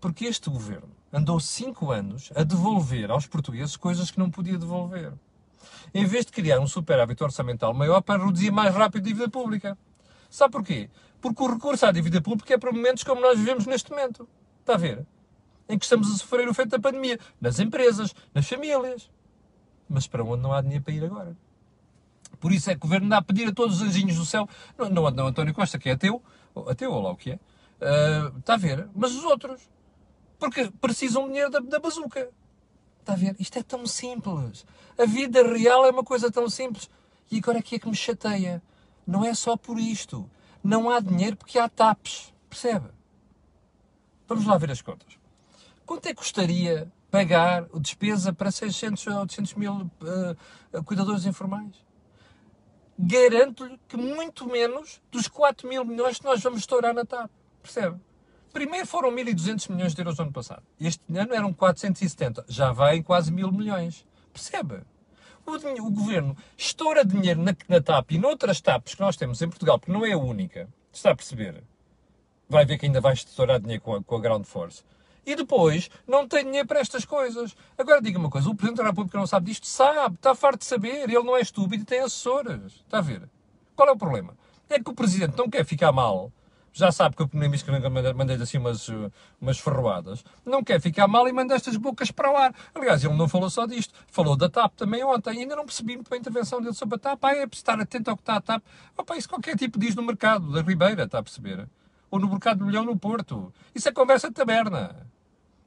porque 0.00 0.26
este 0.26 0.50
governo 0.50 0.90
andou 1.12 1.40
cinco 1.40 1.90
anos 1.90 2.30
a 2.34 2.42
devolver 2.42 3.10
aos 3.10 3.26
portugueses 3.26 3.76
coisas 3.76 4.10
que 4.10 4.18
não 4.18 4.30
podia 4.30 4.58
devolver. 4.58 5.12
Em 5.92 6.04
vez 6.04 6.26
de 6.26 6.32
criar 6.32 6.60
um 6.60 6.66
superávit 6.66 7.22
orçamental 7.22 7.72
maior 7.72 8.02
para 8.02 8.24
reduzir 8.24 8.50
mais 8.50 8.74
rápido 8.74 9.04
a 9.04 9.08
dívida 9.08 9.28
pública. 9.28 9.76
Sabe 10.30 10.52
porquê? 10.52 10.90
Porque 11.20 11.42
o 11.42 11.46
recurso 11.46 11.86
à 11.86 11.92
dívida 11.92 12.20
pública 12.20 12.54
é 12.54 12.58
para 12.58 12.72
momentos 12.72 13.02
como 13.02 13.20
nós 13.20 13.38
vivemos 13.38 13.66
neste 13.66 13.90
momento. 13.90 14.28
Está 14.60 14.74
a 14.74 14.76
ver? 14.76 15.06
Em 15.68 15.78
que 15.78 15.84
estamos 15.84 16.12
a 16.12 16.16
sofrer 16.16 16.46
o 16.46 16.50
efeito 16.50 16.70
da 16.70 16.78
pandemia. 16.78 17.18
Nas 17.40 17.58
empresas, 17.58 18.14
nas 18.34 18.46
famílias. 18.46 19.10
Mas 19.88 20.06
para 20.06 20.22
onde 20.22 20.42
não 20.42 20.52
há 20.52 20.60
dinheiro 20.60 20.84
para 20.84 20.94
ir 20.94 21.04
agora? 21.04 21.36
Por 22.38 22.52
isso 22.52 22.70
é 22.70 22.74
que 22.74 22.78
o 22.78 22.82
governo 22.82 23.08
dá 23.08 23.18
a 23.18 23.22
pedir 23.22 23.48
a 23.48 23.52
todos 23.52 23.80
os 23.80 23.88
anjinhos 23.88 24.16
do 24.16 24.26
céu. 24.26 24.48
Não, 24.76 24.88
não, 24.88 25.10
não 25.10 25.26
António 25.26 25.54
Costa, 25.54 25.78
que 25.78 25.88
é 25.88 25.92
ateu, 25.92 26.22
ateu 26.68 26.92
ou 26.92 27.02
lá 27.02 27.10
o 27.10 27.16
que 27.16 27.32
é, 27.32 27.40
Está 28.38 28.54
a 28.54 28.56
ver? 28.56 28.88
Mas 28.94 29.12
os 29.14 29.24
outros, 29.24 29.60
porque 30.38 30.70
precisam 30.80 31.22
de 31.24 31.28
dinheiro 31.28 31.50
da, 31.50 31.60
da 31.60 31.78
bazuca. 31.78 32.30
Está 33.00 33.12
a 33.12 33.16
ver? 33.16 33.36
Isto 33.38 33.58
é 33.58 33.62
tão 33.62 33.86
simples. 33.86 34.66
A 34.98 35.06
vida 35.06 35.42
real 35.42 35.86
é 35.86 35.90
uma 35.90 36.04
coisa 36.04 36.30
tão 36.30 36.48
simples. 36.50 36.90
E 37.30 37.38
agora 37.38 37.58
aqui 37.58 37.76
é 37.76 37.78
que 37.78 37.88
me 37.88 37.94
chateia. 37.94 38.62
Não 39.06 39.24
é 39.24 39.32
só 39.32 39.56
por 39.56 39.78
isto. 39.78 40.28
Não 40.62 40.90
há 40.90 41.00
dinheiro 41.00 41.36
porque 41.36 41.58
há 41.58 41.68
TAPs. 41.68 42.34
Percebe? 42.48 42.88
Vamos 44.26 44.44
lá 44.44 44.58
ver 44.58 44.70
as 44.70 44.82
contas. 44.82 45.18
Quanto 45.86 46.06
é 46.06 46.10
que 46.10 46.16
custaria 46.16 46.92
pagar 47.10 47.66
a 47.74 47.78
despesa 47.78 48.32
para 48.32 48.50
600 48.50 49.06
ou 49.06 49.20
800 49.20 49.54
mil 49.54 49.72
uh, 49.74 50.84
cuidadores 50.84 51.24
informais? 51.24 51.82
Garanto-lhe 52.98 53.78
que 53.88 53.96
muito 53.96 54.46
menos 54.46 55.00
dos 55.10 55.28
4 55.28 55.66
mil 55.66 55.84
milhões 55.84 56.18
que 56.18 56.24
nós 56.24 56.42
vamos 56.42 56.60
estourar 56.60 56.92
na 56.92 57.06
TAP. 57.06 57.30
Percebe? 57.68 58.00
Primeiro 58.50 58.86
foram 58.86 59.12
1.200 59.12 59.70
milhões 59.70 59.94
de 59.94 60.00
euros 60.00 60.16
no 60.16 60.24
ano 60.24 60.32
passado. 60.32 60.62
Este 60.80 61.02
ano 61.14 61.34
eram 61.34 61.52
470. 61.52 62.46
Já 62.48 62.72
vai 62.72 62.96
em 62.96 63.02
quase 63.02 63.30
mil 63.30 63.52
milhões. 63.52 64.06
Percebe? 64.32 64.80
O, 65.44 65.52
o, 65.86 65.90
governo 65.90 66.34
estoura 66.56 67.04
dinheiro 67.04 67.42
na, 67.42 67.54
na 67.68 67.80
TAP 67.80 68.12
e 68.12 68.18
noutras 68.18 68.60
TAPs 68.60 68.94
que 68.94 69.00
nós 69.00 69.16
temos 69.16 69.40
em 69.42 69.48
Portugal, 69.48 69.78
porque 69.78 69.92
não 69.92 70.04
é 70.04 70.12
a 70.12 70.18
única. 70.18 70.66
Está 70.90 71.10
a 71.10 71.14
perceber? 71.14 71.62
Vai 72.48 72.64
ver 72.64 72.78
que 72.78 72.86
ainda 72.86 73.02
vai 73.02 73.12
estourar 73.12 73.60
dinheiro 73.60 73.82
com 73.82 73.96
a, 73.96 74.02
com 74.02 74.16
a 74.16 74.20
Ground 74.20 74.44
Force. 74.44 74.82
E 75.26 75.36
depois 75.36 75.90
não 76.06 76.26
tem 76.26 76.44
dinheiro 76.44 76.66
para 76.66 76.80
estas 76.80 77.04
coisas. 77.04 77.54
Agora 77.76 78.00
diga 78.00 78.18
uma 78.18 78.30
coisa: 78.30 78.48
o 78.48 78.54
Presidente 78.54 78.78
da 78.78 78.88
República 78.88 79.18
não 79.18 79.26
sabe 79.26 79.46
disto? 79.46 79.66
Sabe, 79.66 80.14
está 80.14 80.34
farto 80.34 80.60
de 80.60 80.64
saber. 80.64 81.04
Ele 81.04 81.22
não 81.22 81.36
é 81.36 81.42
estúpido 81.42 81.82
e 81.82 81.86
tem 81.86 82.00
assessores. 82.00 82.72
Está 82.86 82.98
a 82.98 83.02
ver? 83.02 83.28
Qual 83.76 83.88
é 83.88 83.92
o 83.92 83.98
problema? 83.98 84.34
É 84.70 84.80
que 84.80 84.90
o 84.90 84.94
Presidente 84.94 85.36
não 85.36 85.50
quer 85.50 85.64
ficar 85.66 85.92
mal 85.92 86.32
já 86.78 86.92
sabe 86.92 87.16
que 87.16 87.22
o 87.24 87.28
Primeiro-Ministro 87.28 87.74
mandei 88.14 88.36
assim 88.36 88.56
umas, 88.56 88.88
umas 89.40 89.58
ferroadas, 89.58 90.24
não 90.46 90.62
quer 90.62 90.80
ficar 90.80 91.08
mal 91.08 91.26
e 91.26 91.32
manda 91.32 91.56
estas 91.56 91.76
bocas 91.76 92.12
para 92.12 92.30
o 92.30 92.36
ar. 92.36 92.54
Aliás, 92.72 93.02
ele 93.02 93.14
não 93.14 93.28
falou 93.28 93.50
só 93.50 93.66
disto, 93.66 93.92
falou 94.06 94.36
da 94.36 94.48
TAP 94.48 94.74
também 94.76 95.02
ontem, 95.02 95.40
ainda 95.40 95.56
não 95.56 95.64
percebi 95.64 95.96
muito 95.96 96.14
a 96.14 96.16
intervenção 96.16 96.60
dele 96.62 96.74
sobre 96.74 96.94
a 96.94 96.98
TAP. 96.98 97.24
Ah, 97.24 97.32
é 97.32 97.46
preciso 97.48 97.62
estar 97.62 97.80
atento 97.80 98.10
ao 98.10 98.16
que 98.16 98.22
está 98.22 98.36
a 98.36 98.40
TAP. 98.40 98.62
Opa, 98.96 99.16
isso 99.16 99.28
qualquer 99.28 99.56
tipo 99.56 99.76
diz 99.76 99.96
no 99.96 100.02
mercado 100.02 100.52
da 100.52 100.62
Ribeira, 100.62 101.02
está 101.02 101.18
a 101.18 101.22
perceber? 101.22 101.68
Ou 102.12 102.20
no 102.20 102.28
mercado 102.28 102.58
do 102.58 102.66
Milhão 102.66 102.84
no 102.84 102.96
Porto. 102.96 103.52
Isso 103.74 103.88
é 103.88 103.92
conversa 103.92 104.28
de 104.28 104.34
taberna. 104.34 105.04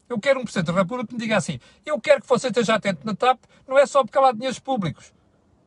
Eu 0.08 0.18
quero 0.18 0.40
um 0.40 0.44
Presidente 0.44 0.68
da 0.68 0.80
República 0.80 1.10
que 1.10 1.14
me 1.14 1.20
diga 1.20 1.36
assim: 1.36 1.60
eu 1.86 2.00
quero 2.00 2.22
que 2.22 2.28
você 2.28 2.48
esteja 2.48 2.76
atento 2.76 3.06
na 3.06 3.14
TAP, 3.14 3.38
não 3.68 3.78
é 3.78 3.86
só 3.86 4.02
porque 4.02 4.18
ela 4.18 4.30
há 4.30 4.32
dinheiros 4.32 4.60
públicos. 4.60 5.14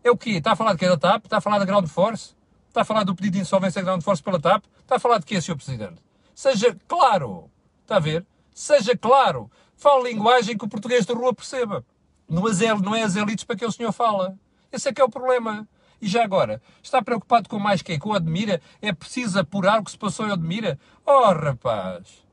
É 0.02 0.10
o 0.10 0.16
quê? 0.16 0.30
Está 0.30 0.52
a 0.52 0.56
falar 0.56 0.74
de 0.74 0.84
é 0.84 0.88
da 0.88 0.96
TAP? 0.96 1.24
Está 1.24 1.36
a 1.36 1.40
falar 1.40 1.58
da 1.58 1.66
Ground 1.66 1.86
Force? 1.86 2.34
Está 2.74 2.80
a 2.80 2.84
falar 2.84 3.04
do 3.04 3.14
pedido 3.14 3.34
de 3.34 3.38
insolvência 3.38 3.80
da 3.80 3.84
Ground 3.84 4.02
Force 4.02 4.20
pela 4.20 4.40
TAP? 4.40 4.64
Está 4.80 4.96
a 4.96 4.98
falar 4.98 5.18
de 5.18 5.26
quê, 5.26 5.40
Sr. 5.40 5.54
Presidente? 5.54 6.02
Seja 6.34 6.76
claro. 6.88 7.48
Está 7.82 7.98
a 7.98 8.00
ver? 8.00 8.26
Seja 8.52 8.98
claro. 8.98 9.48
Fale 9.76 10.10
linguagem 10.10 10.58
que 10.58 10.64
o 10.64 10.68
português 10.68 11.06
de 11.06 11.12
rua 11.12 11.32
perceba. 11.32 11.86
Não 12.28 12.48
é, 12.48 12.82
não 12.82 12.92
é 12.92 13.04
as 13.04 13.14
elites 13.14 13.44
para 13.44 13.54
que 13.54 13.64
o 13.64 13.70
senhor 13.70 13.92
fala. 13.92 14.36
Esse 14.72 14.88
é 14.88 14.92
que 14.92 15.00
é 15.00 15.04
o 15.04 15.08
problema. 15.08 15.68
E 16.02 16.08
já 16.08 16.24
agora, 16.24 16.60
está 16.82 17.00
preocupado 17.00 17.48
com 17.48 17.60
mais 17.60 17.80
quem? 17.80 17.96
Com 17.96 18.08
o 18.08 18.14
Admira? 18.14 18.60
É 18.82 18.92
preciso 18.92 19.38
apurar 19.38 19.78
o 19.80 19.84
que 19.84 19.92
se 19.92 19.98
passou 19.98 20.26
em 20.26 20.32
Admira? 20.32 20.76
Oh, 21.06 21.32
rapaz! 21.32 22.24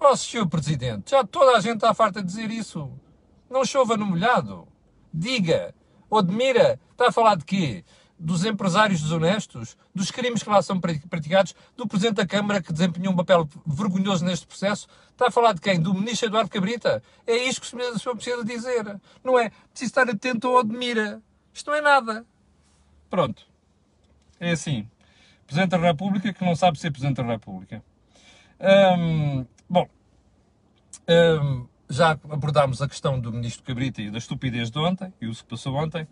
Oh, 0.00 0.16
senhor 0.16 0.48
Presidente, 0.48 1.10
já 1.10 1.22
toda 1.24 1.58
a 1.58 1.60
gente 1.60 1.74
está 1.74 1.92
farta 1.92 2.22
de 2.22 2.26
dizer 2.26 2.50
isso. 2.50 2.90
Não 3.50 3.66
chova 3.66 3.98
no 3.98 4.06
molhado. 4.06 4.66
Diga, 5.12 5.74
o 6.08 6.16
Admira 6.16 6.80
está 6.90 7.08
a 7.08 7.12
falar 7.12 7.36
de 7.36 7.44
quê? 7.44 7.84
Dos 8.18 8.44
empresários 8.44 9.00
desonestos? 9.00 9.76
Dos 9.94 10.10
crimes 10.10 10.42
que 10.42 10.48
lá 10.48 10.62
são 10.62 10.80
praticados? 10.80 11.54
Do 11.76 11.86
Presidente 11.86 12.16
da 12.16 12.26
Câmara 12.26 12.62
que 12.62 12.72
desempenhou 12.72 13.12
um 13.12 13.16
papel 13.16 13.48
vergonhoso 13.66 14.24
neste 14.24 14.46
processo? 14.46 14.86
Está 15.10 15.28
a 15.28 15.30
falar 15.30 15.52
de 15.52 15.60
quem? 15.60 15.80
Do 15.80 15.92
Ministro 15.92 16.28
Eduardo 16.28 16.50
Cabrita? 16.50 17.02
É 17.26 17.36
isto 17.36 17.60
que 17.60 17.66
o 17.66 17.98
senhor 17.98 18.14
precisa 18.16 18.44
dizer. 18.44 19.00
Não 19.22 19.38
é? 19.38 19.50
Preciso 19.70 19.90
estar 19.90 20.08
atento 20.08 20.48
ao 20.48 20.58
Admira. 20.58 21.20
Isto 21.52 21.70
não 21.70 21.76
é 21.76 21.80
nada. 21.80 22.24
Pronto. 23.10 23.46
É 24.40 24.52
assim. 24.52 24.88
Presidente 25.46 25.70
da 25.70 25.78
República 25.78 26.32
que 26.32 26.44
não 26.44 26.56
sabe 26.56 26.78
ser 26.78 26.90
Presidente 26.90 27.16
da 27.16 27.24
República. 27.24 27.82
Hum, 28.98 29.44
bom, 29.68 29.88
hum, 31.08 31.66
já 31.88 32.12
abordámos 32.12 32.80
a 32.80 32.88
questão 32.88 33.20
do 33.20 33.32
Ministro 33.32 33.62
Cabrita 33.62 34.00
e 34.00 34.10
da 34.10 34.18
estupidez 34.18 34.70
de 34.70 34.78
ontem 34.78 35.12
e 35.20 35.26
o 35.26 35.32
que 35.32 35.44
passou 35.44 35.74
ontem. 35.76 36.08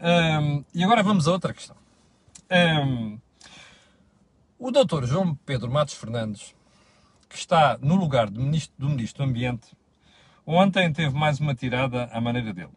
Hum, 0.00 0.64
e 0.74 0.84
agora 0.84 1.02
vamos 1.02 1.26
a 1.26 1.32
outra 1.32 1.52
questão. 1.54 1.76
Hum, 2.50 3.18
o 4.58 4.70
doutor 4.70 5.06
João 5.06 5.34
Pedro 5.34 5.70
Matos 5.70 5.94
Fernandes, 5.94 6.54
que 7.28 7.36
está 7.36 7.78
no 7.80 7.96
lugar 7.96 8.30
do 8.30 8.40
Ministro 8.40 8.74
do, 8.78 8.88
Ministro 8.88 9.24
do 9.24 9.30
Ambiente, 9.30 9.76
ontem 10.46 10.92
teve 10.92 11.14
mais 11.14 11.40
uma 11.40 11.54
tirada 11.54 12.04
à 12.12 12.20
maneira 12.20 12.52
dele 12.52 12.72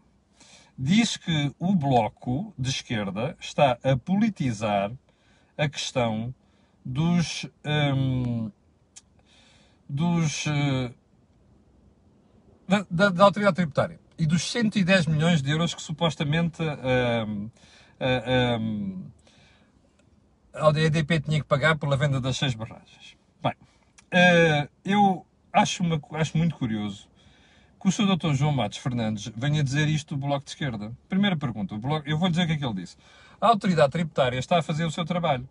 diz 0.80 1.18
que 1.18 1.54
o 1.60 1.76
Bloco 1.76 2.54
de 2.58 2.70
esquerda 2.70 3.36
está 3.38 3.78
a 3.84 3.98
politizar 3.98 4.92
a 5.58 5.68
questão 5.68 6.34
dos. 6.86 7.46
Um, 7.66 8.50
dos 9.92 10.46
uh, 10.46 10.94
da, 12.68 12.86
da, 12.90 13.10
da, 13.10 13.24
autoridade 13.24 13.56
tributária 13.56 14.00
e 14.20 14.26
dos 14.26 14.52
110 14.52 15.08
milhões 15.08 15.42
de 15.42 15.50
euros 15.50 15.74
que 15.74 15.82
supostamente 15.82 16.62
um, 16.62 17.50
um, 18.62 19.06
a 20.54 20.70
EDP 20.78 21.22
tinha 21.22 21.40
que 21.40 21.48
pagar 21.48 21.78
pela 21.78 21.96
venda 21.96 22.20
das 22.20 22.36
seis 22.36 22.54
barragens. 22.54 23.16
Bem, 23.42 23.54
uh, 23.54 24.70
eu 24.84 25.26
acho, 25.54 25.82
uma, 25.82 26.02
acho 26.14 26.38
muito 26.38 26.56
curioso 26.56 27.08
que 27.82 27.88
o 27.88 27.92
Sr. 27.92 28.18
Dr. 28.18 28.34
João 28.34 28.52
Matos 28.52 28.78
Fernandes 28.78 29.32
venha 29.38 29.64
dizer 29.64 29.88
isto 29.88 30.18
do 30.18 30.28
Bloco 30.28 30.44
de 30.44 30.52
Esquerda. 30.52 30.92
Primeira 31.08 31.38
pergunta, 31.38 31.78
bloco, 31.78 32.08
eu 32.08 32.18
vou 32.18 32.30
dizer 32.30 32.44
o 32.44 32.48
que 32.48 32.54
é 32.54 32.58
que 32.58 32.66
ele 32.66 32.74
disse. 32.74 32.98
A 33.40 33.48
autoridade 33.48 33.92
tributária 33.94 34.38
está 34.38 34.60
a 34.60 34.62
fazer 34.62 34.84
o 34.84 34.92
seu 34.92 35.06
trabalho. 35.06 35.48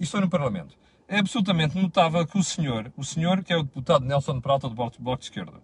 Estou 0.00 0.22
no 0.22 0.30
Parlamento. 0.30 0.74
É 1.06 1.18
absolutamente 1.18 1.76
notável 1.76 2.26
que 2.26 2.38
o 2.38 2.42
senhor, 2.42 2.90
o 2.96 3.04
senhor 3.04 3.44
que 3.44 3.52
é 3.52 3.56
o 3.56 3.62
deputado 3.62 4.06
Nelson 4.06 4.40
Peralta 4.40 4.70
do 4.70 4.74
Bloco 4.74 5.18
de 5.18 5.24
Esquerda, 5.24 5.60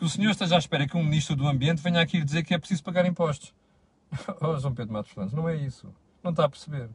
que 0.00 0.06
o 0.06 0.08
senhor 0.08 0.30
esteja 0.30 0.56
à 0.56 0.58
espera 0.58 0.88
que 0.88 0.96
um 0.96 1.04
ministro 1.04 1.36
do 1.36 1.46
Ambiente 1.46 1.82
venha 1.82 2.00
aqui 2.00 2.24
dizer 2.24 2.42
que 2.42 2.54
é 2.54 2.58
preciso 2.58 2.82
pagar 2.82 3.04
impostos. 3.04 3.52
Oh, 4.40 4.58
João 4.58 4.74
Pedro 4.74 4.94
Matos 4.94 5.12
Fernandes, 5.12 5.36
não 5.36 5.46
é 5.46 5.54
isso. 5.54 5.92
Não 6.24 6.30
está 6.30 6.46
a 6.46 6.48
perceber. 6.48 6.88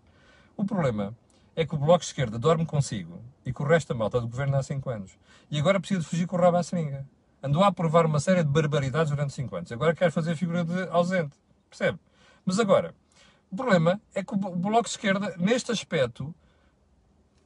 O 0.57 0.65
problema 0.65 1.15
é 1.55 1.63
que 1.67 1.75
o 1.75 1.77
Bloco 1.77 1.99
de 1.99 2.05
Esquerda 2.07 2.39
dorme 2.39 2.65
consigo 2.65 3.21
e 3.45 3.53
que 3.53 3.61
o 3.61 3.65
resto 3.65 3.89
da 3.89 3.93
malta 3.93 4.19
do 4.19 4.27
governo 4.27 4.57
há 4.57 4.63
5 4.63 4.89
anos. 4.89 5.11
E 5.51 5.59
agora 5.59 5.79
precisa 5.79 5.99
de 5.99 6.07
fugir 6.07 6.25
com 6.25 6.35
o 6.35 6.39
rabo 6.39 6.57
à 6.57 6.63
seringa 6.63 7.05
andou 7.43 7.63
a 7.63 7.67
aprovar 7.67 8.07
uma 8.07 8.19
série 8.19 8.43
de 8.43 8.49
barbaridades 8.49 9.11
durante 9.11 9.33
5 9.33 9.55
anos. 9.55 9.71
Agora 9.71 9.93
quer 9.93 10.11
fazer 10.11 10.35
figura 10.35 10.65
de 10.65 10.89
ausente. 10.89 11.37
Percebe? 11.69 11.99
Mas 12.43 12.59
agora, 12.59 12.95
o 13.51 13.55
problema 13.55 14.01
é 14.15 14.23
que 14.23 14.33
o 14.33 14.37
Bloco 14.37 14.85
de 14.85 14.89
Esquerda, 14.89 15.35
neste 15.37 15.71
aspecto, 15.71 16.33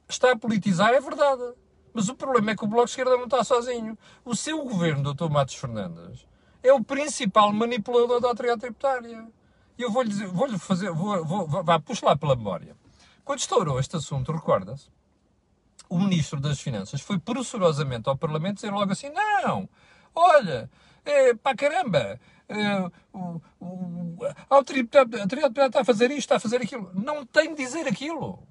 está 0.08 0.32
a 0.32 0.38
politizar, 0.38 0.94
é 0.94 1.00
verdade. 1.02 1.52
Mas 1.92 2.08
o 2.08 2.14
problema 2.14 2.52
é 2.52 2.56
que 2.56 2.64
o 2.64 2.68
Bloco 2.68 2.86
de 2.86 2.90
Esquerda 2.92 3.16
não 3.16 3.24
está 3.24 3.42
sozinho. 3.42 3.98
O 4.24 4.36
seu 4.36 4.64
governo, 4.64 5.14
Dr. 5.14 5.28
Matos 5.28 5.54
Fernandes, 5.54 6.26
é 6.62 6.72
o 6.72 6.82
principal 6.82 7.52
manipulador 7.52 8.20
da 8.20 8.28
autoridade 8.28 8.60
tributária. 8.60 9.26
E 9.78 9.82
eu 9.82 9.90
vou-lhe 9.90 10.12
vou-lhe 10.26 10.58
fazer, 10.58 10.92
vou, 10.92 11.24
vou, 11.24 11.46
vá, 11.46 11.80
puxa 11.80 12.06
lá 12.06 12.16
pela 12.16 12.36
memória. 12.36 12.76
Quando 13.24 13.40
estourou 13.40 13.80
este 13.80 13.96
assunto, 13.96 14.32
recorda-se, 14.32 14.88
o 15.88 15.98
Ministro 15.98 16.40
das 16.40 16.60
Finanças 16.60 17.00
foi 17.00 17.18
pressurosamente 17.18 18.08
ao 18.08 18.16
Parlamento 18.16 18.56
dizer 18.56 18.70
logo 18.70 18.92
assim, 18.92 19.10
não, 19.10 19.68
olha, 20.14 20.70
é, 21.04 21.34
pá 21.34 21.54
caramba, 21.54 22.20
é, 22.48 22.90
o, 23.12 23.40
o, 23.60 24.18
a 24.48 24.54
autoridade 24.56 25.16
está 25.66 25.80
a 25.80 25.84
fazer 25.84 26.10
isto, 26.10 26.18
está 26.18 26.36
a 26.36 26.40
fazer 26.40 26.60
aquilo. 26.60 26.90
Não 26.94 27.24
tem 27.24 27.54
de 27.54 27.62
dizer 27.62 27.86
aquilo. 27.86 28.46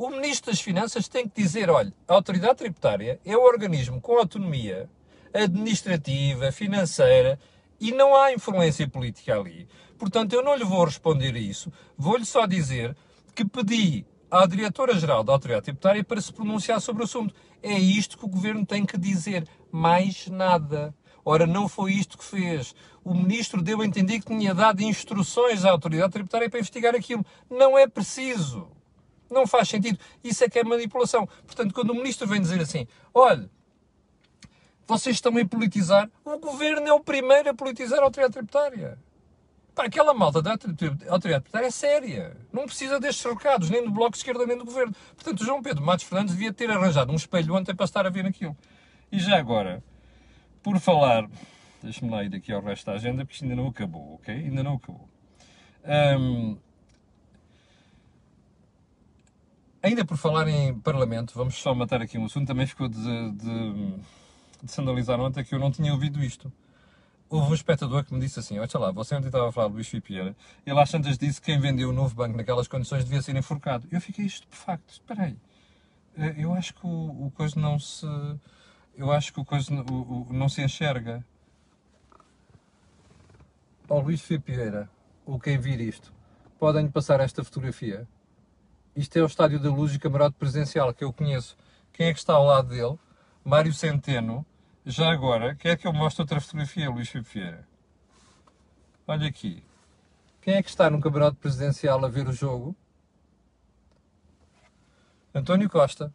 O 0.00 0.10
Ministro 0.10 0.52
das 0.52 0.60
Finanças 0.60 1.08
tem 1.08 1.26
que 1.26 1.42
dizer, 1.42 1.68
olha, 1.68 1.92
a 2.06 2.14
autoridade 2.14 2.58
tributária 2.58 3.18
é 3.24 3.36
um 3.36 3.42
organismo 3.42 4.00
com 4.00 4.16
autonomia 4.16 4.88
administrativa, 5.34 6.52
financeira, 6.52 7.36
e 7.80 7.90
não 7.90 8.14
há 8.14 8.32
influência 8.32 8.86
política 8.86 9.36
ali. 9.36 9.66
Portanto, 9.98 10.34
eu 10.34 10.44
não 10.44 10.54
lhe 10.54 10.62
vou 10.62 10.84
responder 10.84 11.34
isso, 11.34 11.72
vou-lhe 11.96 12.24
só 12.24 12.46
dizer 12.46 12.96
que 13.34 13.44
pedi 13.44 14.06
à 14.30 14.46
Diretora-Geral 14.46 15.24
da 15.24 15.32
Autoridade 15.32 15.64
Tributária 15.64 16.04
para 16.04 16.20
se 16.20 16.32
pronunciar 16.32 16.80
sobre 16.80 17.02
o 17.02 17.04
assunto. 17.04 17.34
É 17.60 17.76
isto 17.76 18.16
que 18.16 18.24
o 18.24 18.28
Governo 18.28 18.64
tem 18.64 18.86
que 18.86 18.96
dizer, 18.96 19.48
mais 19.68 20.28
nada. 20.28 20.94
Ora, 21.24 21.44
não 21.44 21.68
foi 21.68 21.94
isto 21.94 22.16
que 22.16 22.24
fez. 22.24 22.72
O 23.02 23.12
Ministro 23.12 23.60
deu 23.60 23.80
a 23.80 23.84
entender 23.84 24.20
que 24.20 24.26
tinha 24.26 24.54
dado 24.54 24.80
instruções 24.80 25.64
à 25.64 25.72
Autoridade 25.72 26.12
Tributária 26.12 26.48
para 26.48 26.60
investigar 26.60 26.94
aquilo. 26.94 27.26
Não 27.50 27.76
é 27.76 27.88
preciso. 27.88 28.77
Não 29.30 29.46
faz 29.46 29.68
sentido. 29.68 29.98
Isso 30.22 30.44
é 30.44 30.48
que 30.48 30.58
é 30.58 30.64
manipulação. 30.64 31.26
Portanto, 31.46 31.74
quando 31.74 31.90
o 31.90 31.94
Ministro 31.94 32.26
vem 32.26 32.40
dizer 32.40 32.60
assim, 32.60 32.86
olha, 33.12 33.50
vocês 34.86 35.16
estão 35.16 35.36
a 35.36 35.44
politizar, 35.44 36.10
o 36.24 36.38
Governo 36.38 36.86
é 36.86 36.92
o 36.92 37.00
primeiro 37.00 37.50
a 37.50 37.54
politizar 37.54 38.00
a 38.00 38.04
Autoridade 38.04 38.34
Tributária. 38.34 38.98
Pá, 39.74 39.84
aquela 39.84 40.12
malta 40.12 40.42
da 40.42 40.52
autoridade 40.52 41.44
tributária 41.44 41.66
é 41.66 41.70
séria. 41.70 42.36
Não 42.52 42.66
precisa 42.66 42.98
destes 42.98 43.24
recados, 43.24 43.70
nem 43.70 43.84
do 43.84 43.92
Bloco 43.92 44.10
de 44.10 44.16
Esquerda, 44.16 44.44
nem 44.44 44.58
do 44.58 44.64
Governo. 44.64 44.92
Portanto, 45.14 45.44
João 45.44 45.62
Pedro 45.62 45.84
Matos 45.84 46.04
Fernandes 46.04 46.34
devia 46.34 46.52
ter 46.52 46.68
arranjado 46.68 47.12
um 47.12 47.14
espelho 47.14 47.54
ontem 47.54 47.72
para 47.72 47.84
estar 47.84 48.04
a 48.04 48.10
ver 48.10 48.26
aquilo. 48.26 48.56
E 49.12 49.20
já 49.20 49.38
agora, 49.38 49.80
por 50.64 50.80
falar... 50.80 51.28
Deixa-me 51.80 52.10
lá 52.10 52.24
ir 52.24 52.34
aqui 52.34 52.52
ao 52.52 52.60
resto 52.60 52.86
da 52.86 52.94
agenda, 52.94 53.24
porque 53.24 53.34
isto 53.34 53.44
ainda 53.44 53.54
não 53.54 53.68
acabou, 53.68 54.14
ok? 54.14 54.34
Ainda 54.34 54.64
não 54.64 54.74
acabou. 54.74 55.08
Um, 56.18 56.58
ainda 59.82 60.04
por 60.04 60.16
falar 60.16 60.48
em 60.48 60.78
Parlamento, 60.78 61.32
vamos 61.34 61.54
só 61.56 61.74
matar 61.74 62.02
aqui 62.02 62.18
um 62.18 62.26
assunto. 62.26 62.46
Também 62.46 62.66
ficou 62.66 62.88
de, 62.88 62.98
de, 63.32 63.94
de 64.62 64.72
se 64.72 64.80
analisar 64.80 65.18
ontem 65.20 65.44
que 65.44 65.54
eu 65.54 65.58
não 65.58 65.70
tinha 65.70 65.92
ouvido 65.92 66.22
isto 66.22 66.52
houve 67.28 67.50
um 67.50 67.54
espectador 67.54 68.04
que 68.04 68.14
me 68.14 68.20
disse 68.20 68.38
assim: 68.38 68.58
Olha 68.58 68.68
lá, 68.74 68.90
você 68.90 69.14
ontem 69.14 69.26
estava 69.26 69.48
a 69.48 69.52
falar 69.52 69.68
do 69.68 69.74
Luís 69.74 69.88
Filipe 69.88 70.14
ele 70.14 70.80
às 70.80 70.90
tantas 70.90 71.18
disse 71.18 71.40
que 71.40 71.46
quem 71.46 71.60
vendeu 71.60 71.90
o 71.90 71.92
novo 71.92 72.14
banco 72.14 72.36
naquelas 72.36 72.68
condições 72.68 73.04
devia 73.04 73.22
ser 73.22 73.36
enforcado. 73.36 73.86
Eu 73.90 74.00
fiquei 74.00 74.24
isto 74.24 74.46
por 74.46 74.56
facto. 74.56 74.90
Espera 74.90 75.24
aí. 75.24 75.36
Eh, 76.16 76.34
eu 76.38 76.54
acho 76.54 76.74
que 76.74 76.86
o, 76.86 77.26
o 77.26 77.32
coisa 77.34 77.58
não 77.58 77.78
se. 77.78 78.06
Eu 78.96 79.12
acho 79.12 79.32
que 79.32 79.40
o 79.40 79.44
coisa 79.44 79.72
o, 79.72 80.28
o, 80.28 80.32
não 80.32 80.48
se 80.48 80.62
enxerga. 80.62 81.24
Ó 83.88 83.96
oh, 83.96 84.00
Luís 84.00 84.20
Filipe 84.20 84.52
ou 85.24 85.38
quem 85.38 85.58
vir 85.58 85.80
isto, 85.80 86.12
podem 86.58 86.88
passar 86.88 87.20
esta 87.20 87.44
fotografia. 87.44 88.06
Isto 88.98 89.16
é 89.16 89.22
o 89.22 89.26
estádio 89.26 89.60
da 89.60 89.70
luz 89.70 89.94
e 89.94 89.98
camarote 90.00 90.34
presidencial 90.36 90.92
que 90.92 91.04
eu 91.04 91.12
conheço. 91.12 91.56
Quem 91.92 92.08
é 92.08 92.12
que 92.12 92.18
está 92.18 92.32
ao 92.34 92.44
lado 92.44 92.70
dele? 92.70 92.98
Mário 93.44 93.72
Centeno 93.72 94.44
já 94.84 95.12
agora, 95.12 95.54
quer 95.54 95.78
que 95.78 95.86
eu 95.86 95.92
mostre 95.92 96.22
outra 96.22 96.40
fotografia, 96.40 96.90
Luís 96.90 97.08
Filipe 97.08 97.30
Vieira? 97.32 97.68
Olha 99.06 99.28
aqui. 99.28 99.62
Quem 100.40 100.54
é 100.54 100.62
que 100.64 100.68
está 100.68 100.90
no 100.90 101.00
campeonato 101.00 101.36
presidencial 101.36 102.04
a 102.04 102.08
ver 102.08 102.26
o 102.26 102.32
jogo? 102.32 102.74
António 105.32 105.70
Costa, 105.70 106.12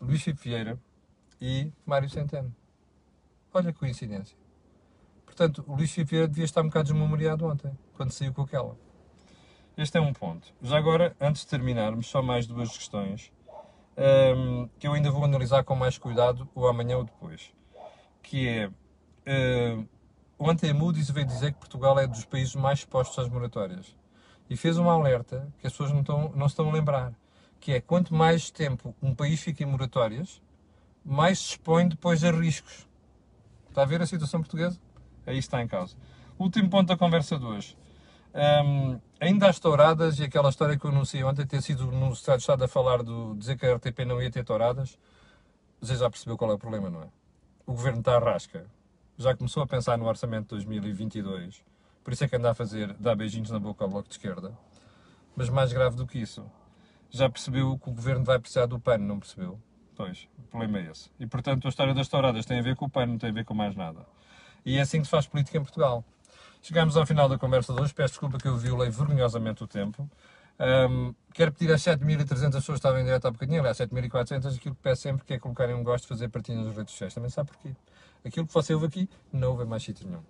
Luís 0.00 0.22
Filipe 0.22 0.44
Vieira 0.44 0.78
e 1.40 1.72
Mário 1.84 2.08
Centeno. 2.08 2.54
Olha 3.52 3.72
que 3.72 3.80
coincidência. 3.80 4.38
Portanto, 5.26 5.64
o 5.66 5.74
Luís 5.74 5.90
Filipe 5.90 6.12
Vieira 6.12 6.28
devia 6.28 6.44
estar 6.44 6.60
um 6.60 6.68
bocado 6.68 6.92
desmemoriado 6.92 7.44
ontem, 7.46 7.76
quando 7.94 8.12
saiu 8.12 8.32
com 8.32 8.42
aquela. 8.42 8.78
Este 9.76 9.98
é 9.98 10.00
um 10.00 10.12
ponto. 10.12 10.52
Já 10.62 10.76
agora, 10.76 11.16
antes 11.20 11.42
de 11.42 11.48
terminarmos, 11.48 12.06
só 12.06 12.22
mais 12.22 12.46
duas 12.46 12.76
questões 12.76 13.32
um, 14.36 14.68
que 14.78 14.86
eu 14.86 14.92
ainda 14.92 15.10
vou 15.10 15.24
analisar 15.24 15.64
com 15.64 15.74
mais 15.74 15.98
cuidado, 15.98 16.48
ou 16.54 16.66
amanhã 16.68 16.96
ou 16.96 17.04
depois 17.04 17.52
que 18.22 18.48
é. 18.48 18.68
Uh, 18.68 19.86
ontem 20.38 20.70
a 20.70 20.74
Moody's 20.74 21.10
veio 21.10 21.26
dizer 21.26 21.52
que 21.52 21.58
Portugal 21.58 21.98
é 21.98 22.06
dos 22.06 22.24
países 22.24 22.54
mais 22.54 22.80
expostos 22.80 23.18
às 23.18 23.28
moratórias. 23.28 23.94
E 24.48 24.56
fez 24.56 24.78
um 24.78 24.88
alerta 24.88 25.52
que 25.58 25.66
as 25.66 25.72
pessoas 25.72 25.92
não, 25.92 26.00
estão, 26.00 26.32
não 26.34 26.48
se 26.48 26.52
estão 26.52 26.68
a 26.68 26.72
lembrar. 26.72 27.12
Que 27.60 27.72
é 27.72 27.80
quanto 27.80 28.14
mais 28.14 28.50
tempo 28.50 28.94
um 29.02 29.14
país 29.14 29.40
fica 29.40 29.62
em 29.62 29.66
moratórias, 29.66 30.42
mais 31.04 31.38
se 31.38 31.50
expõe 31.50 31.88
depois 31.88 32.24
a 32.24 32.30
riscos. 32.30 32.88
Está 33.68 33.82
a 33.82 33.86
ver 33.86 34.02
a 34.02 34.06
situação 34.06 34.40
portuguesa? 34.40 34.80
Aí 35.26 35.38
está 35.38 35.62
em 35.62 35.68
causa. 35.68 35.96
Último 36.38 36.68
ponto 36.68 36.88
da 36.88 36.96
conversa 36.96 37.38
de 37.38 37.44
hoje. 37.44 37.76
Um, 38.34 38.98
ainda 39.22 39.48
as 39.48 39.60
touradas 39.60 40.18
e 40.18 40.24
aquela 40.24 40.48
história 40.48 40.76
que 40.76 40.84
eu 40.84 40.90
anunciei 40.90 41.22
ontem 41.22 41.46
ter 41.46 41.62
sido 41.62 41.86
no 41.86 42.12
Estado 42.12 42.38
de 42.38 42.42
Estado 42.42 42.64
a 42.64 42.68
falar 42.68 43.04
do 43.04 43.36
dizer 43.36 43.56
que 43.56 43.64
a 43.64 43.76
RTP 43.76 44.00
não 44.04 44.20
ia 44.20 44.30
ter 44.30 44.44
touradas. 44.44 44.98
Você 45.80 45.94
já 45.94 46.10
percebeu 46.10 46.36
qual 46.36 46.50
é 46.50 46.54
o 46.54 46.58
problema, 46.58 46.90
não 46.90 47.02
é? 47.02 47.06
O 47.64 47.72
governo 47.72 48.00
está 48.00 48.16
à 48.16 48.18
rasca. 48.18 48.66
Já 49.16 49.36
começou 49.36 49.62
a 49.62 49.66
pensar 49.66 49.96
no 49.96 50.06
orçamento 50.06 50.56
de 50.56 50.66
2022. 50.66 51.62
Por 52.02 52.12
isso 52.12 52.24
é 52.24 52.28
que 52.28 52.34
anda 52.34 52.50
a 52.50 52.54
fazer, 52.54 52.94
dar 52.94 53.14
beijinhos 53.14 53.50
na 53.50 53.60
boca 53.60 53.84
ao 53.84 53.90
bloco 53.90 54.08
de 54.08 54.14
esquerda. 54.14 54.58
Mas 55.36 55.48
mais 55.48 55.72
grave 55.72 55.94
do 55.94 56.04
que 56.04 56.18
isso, 56.18 56.44
já 57.08 57.30
percebeu 57.30 57.78
que 57.78 57.90
o 57.90 57.92
governo 57.92 58.24
vai 58.24 58.40
precisar 58.40 58.66
do 58.66 58.80
pano, 58.80 59.06
não 59.06 59.20
percebeu? 59.20 59.56
Pois, 59.94 60.28
o 60.36 60.42
problema 60.42 60.78
é 60.78 60.90
esse. 60.90 61.10
E 61.20 61.26
portanto 61.28 61.64
a 61.66 61.68
história 61.68 61.94
das 61.94 62.08
touradas 62.08 62.44
tem 62.44 62.58
a 62.58 62.62
ver 62.62 62.74
com 62.74 62.86
o 62.86 62.90
pano, 62.90 63.12
não 63.12 63.18
tem 63.18 63.30
a 63.30 63.32
ver 63.32 63.44
com 63.44 63.54
mais 63.54 63.76
nada. 63.76 64.04
E 64.66 64.78
é 64.78 64.80
assim 64.80 64.98
que 64.98 65.04
se 65.04 65.10
faz 65.10 65.28
política 65.28 65.58
em 65.58 65.62
Portugal. 65.62 66.04
Chegamos 66.62 66.96
ao 66.96 67.04
final 67.04 67.28
da 67.28 67.36
conversa 67.36 67.74
de 67.74 67.82
hoje. 67.82 67.92
Peço 67.92 68.12
desculpa 68.12 68.38
que 68.38 68.46
eu 68.46 68.56
violei 68.56 68.88
vergonhosamente 68.88 69.64
o 69.64 69.66
tempo. 69.66 70.08
Um, 70.60 71.12
quero 71.34 71.50
pedir 71.50 71.72
às 71.72 71.82
7.300 71.82 72.28
pessoas 72.28 72.62
que 72.62 72.72
estavam 72.74 73.00
em 73.00 73.04
direto 73.04 73.26
há 73.26 73.32
bocadinho, 73.32 73.58
aliás, 73.58 73.78
7.400, 73.78 74.56
aquilo 74.56 74.74
que 74.76 74.80
peço 74.80 75.02
sempre 75.02 75.24
que 75.24 75.34
é 75.34 75.40
colocarem 75.40 75.74
um 75.74 75.82
gosto 75.82 76.04
de 76.04 76.08
fazer 76.08 76.28
partilha 76.28 76.62
nas 76.62 76.76
redes 76.76 76.92
sociais. 76.92 77.12
Também 77.12 77.30
sabe 77.30 77.50
porquê? 77.50 77.74
Aquilo 78.24 78.46
que 78.46 78.54
você 78.54 78.72
ouve 78.74 78.86
aqui, 78.86 79.10
não 79.32 79.50
ouve 79.50 79.64
mais 79.64 79.82
sítio 79.82 80.06
nenhum. 80.06 80.22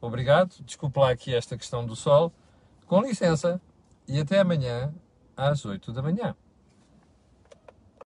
Obrigado, 0.00 0.54
desculpe 0.60 0.98
lá 0.98 1.10
aqui 1.10 1.34
esta 1.34 1.54
questão 1.54 1.84
do 1.84 1.94
sol. 1.94 2.32
Com 2.86 3.02
licença 3.02 3.60
e 4.08 4.18
até 4.18 4.38
amanhã 4.38 4.94
às 5.36 5.66
8 5.66 5.92
da 5.92 6.00
manhã. 6.00 6.34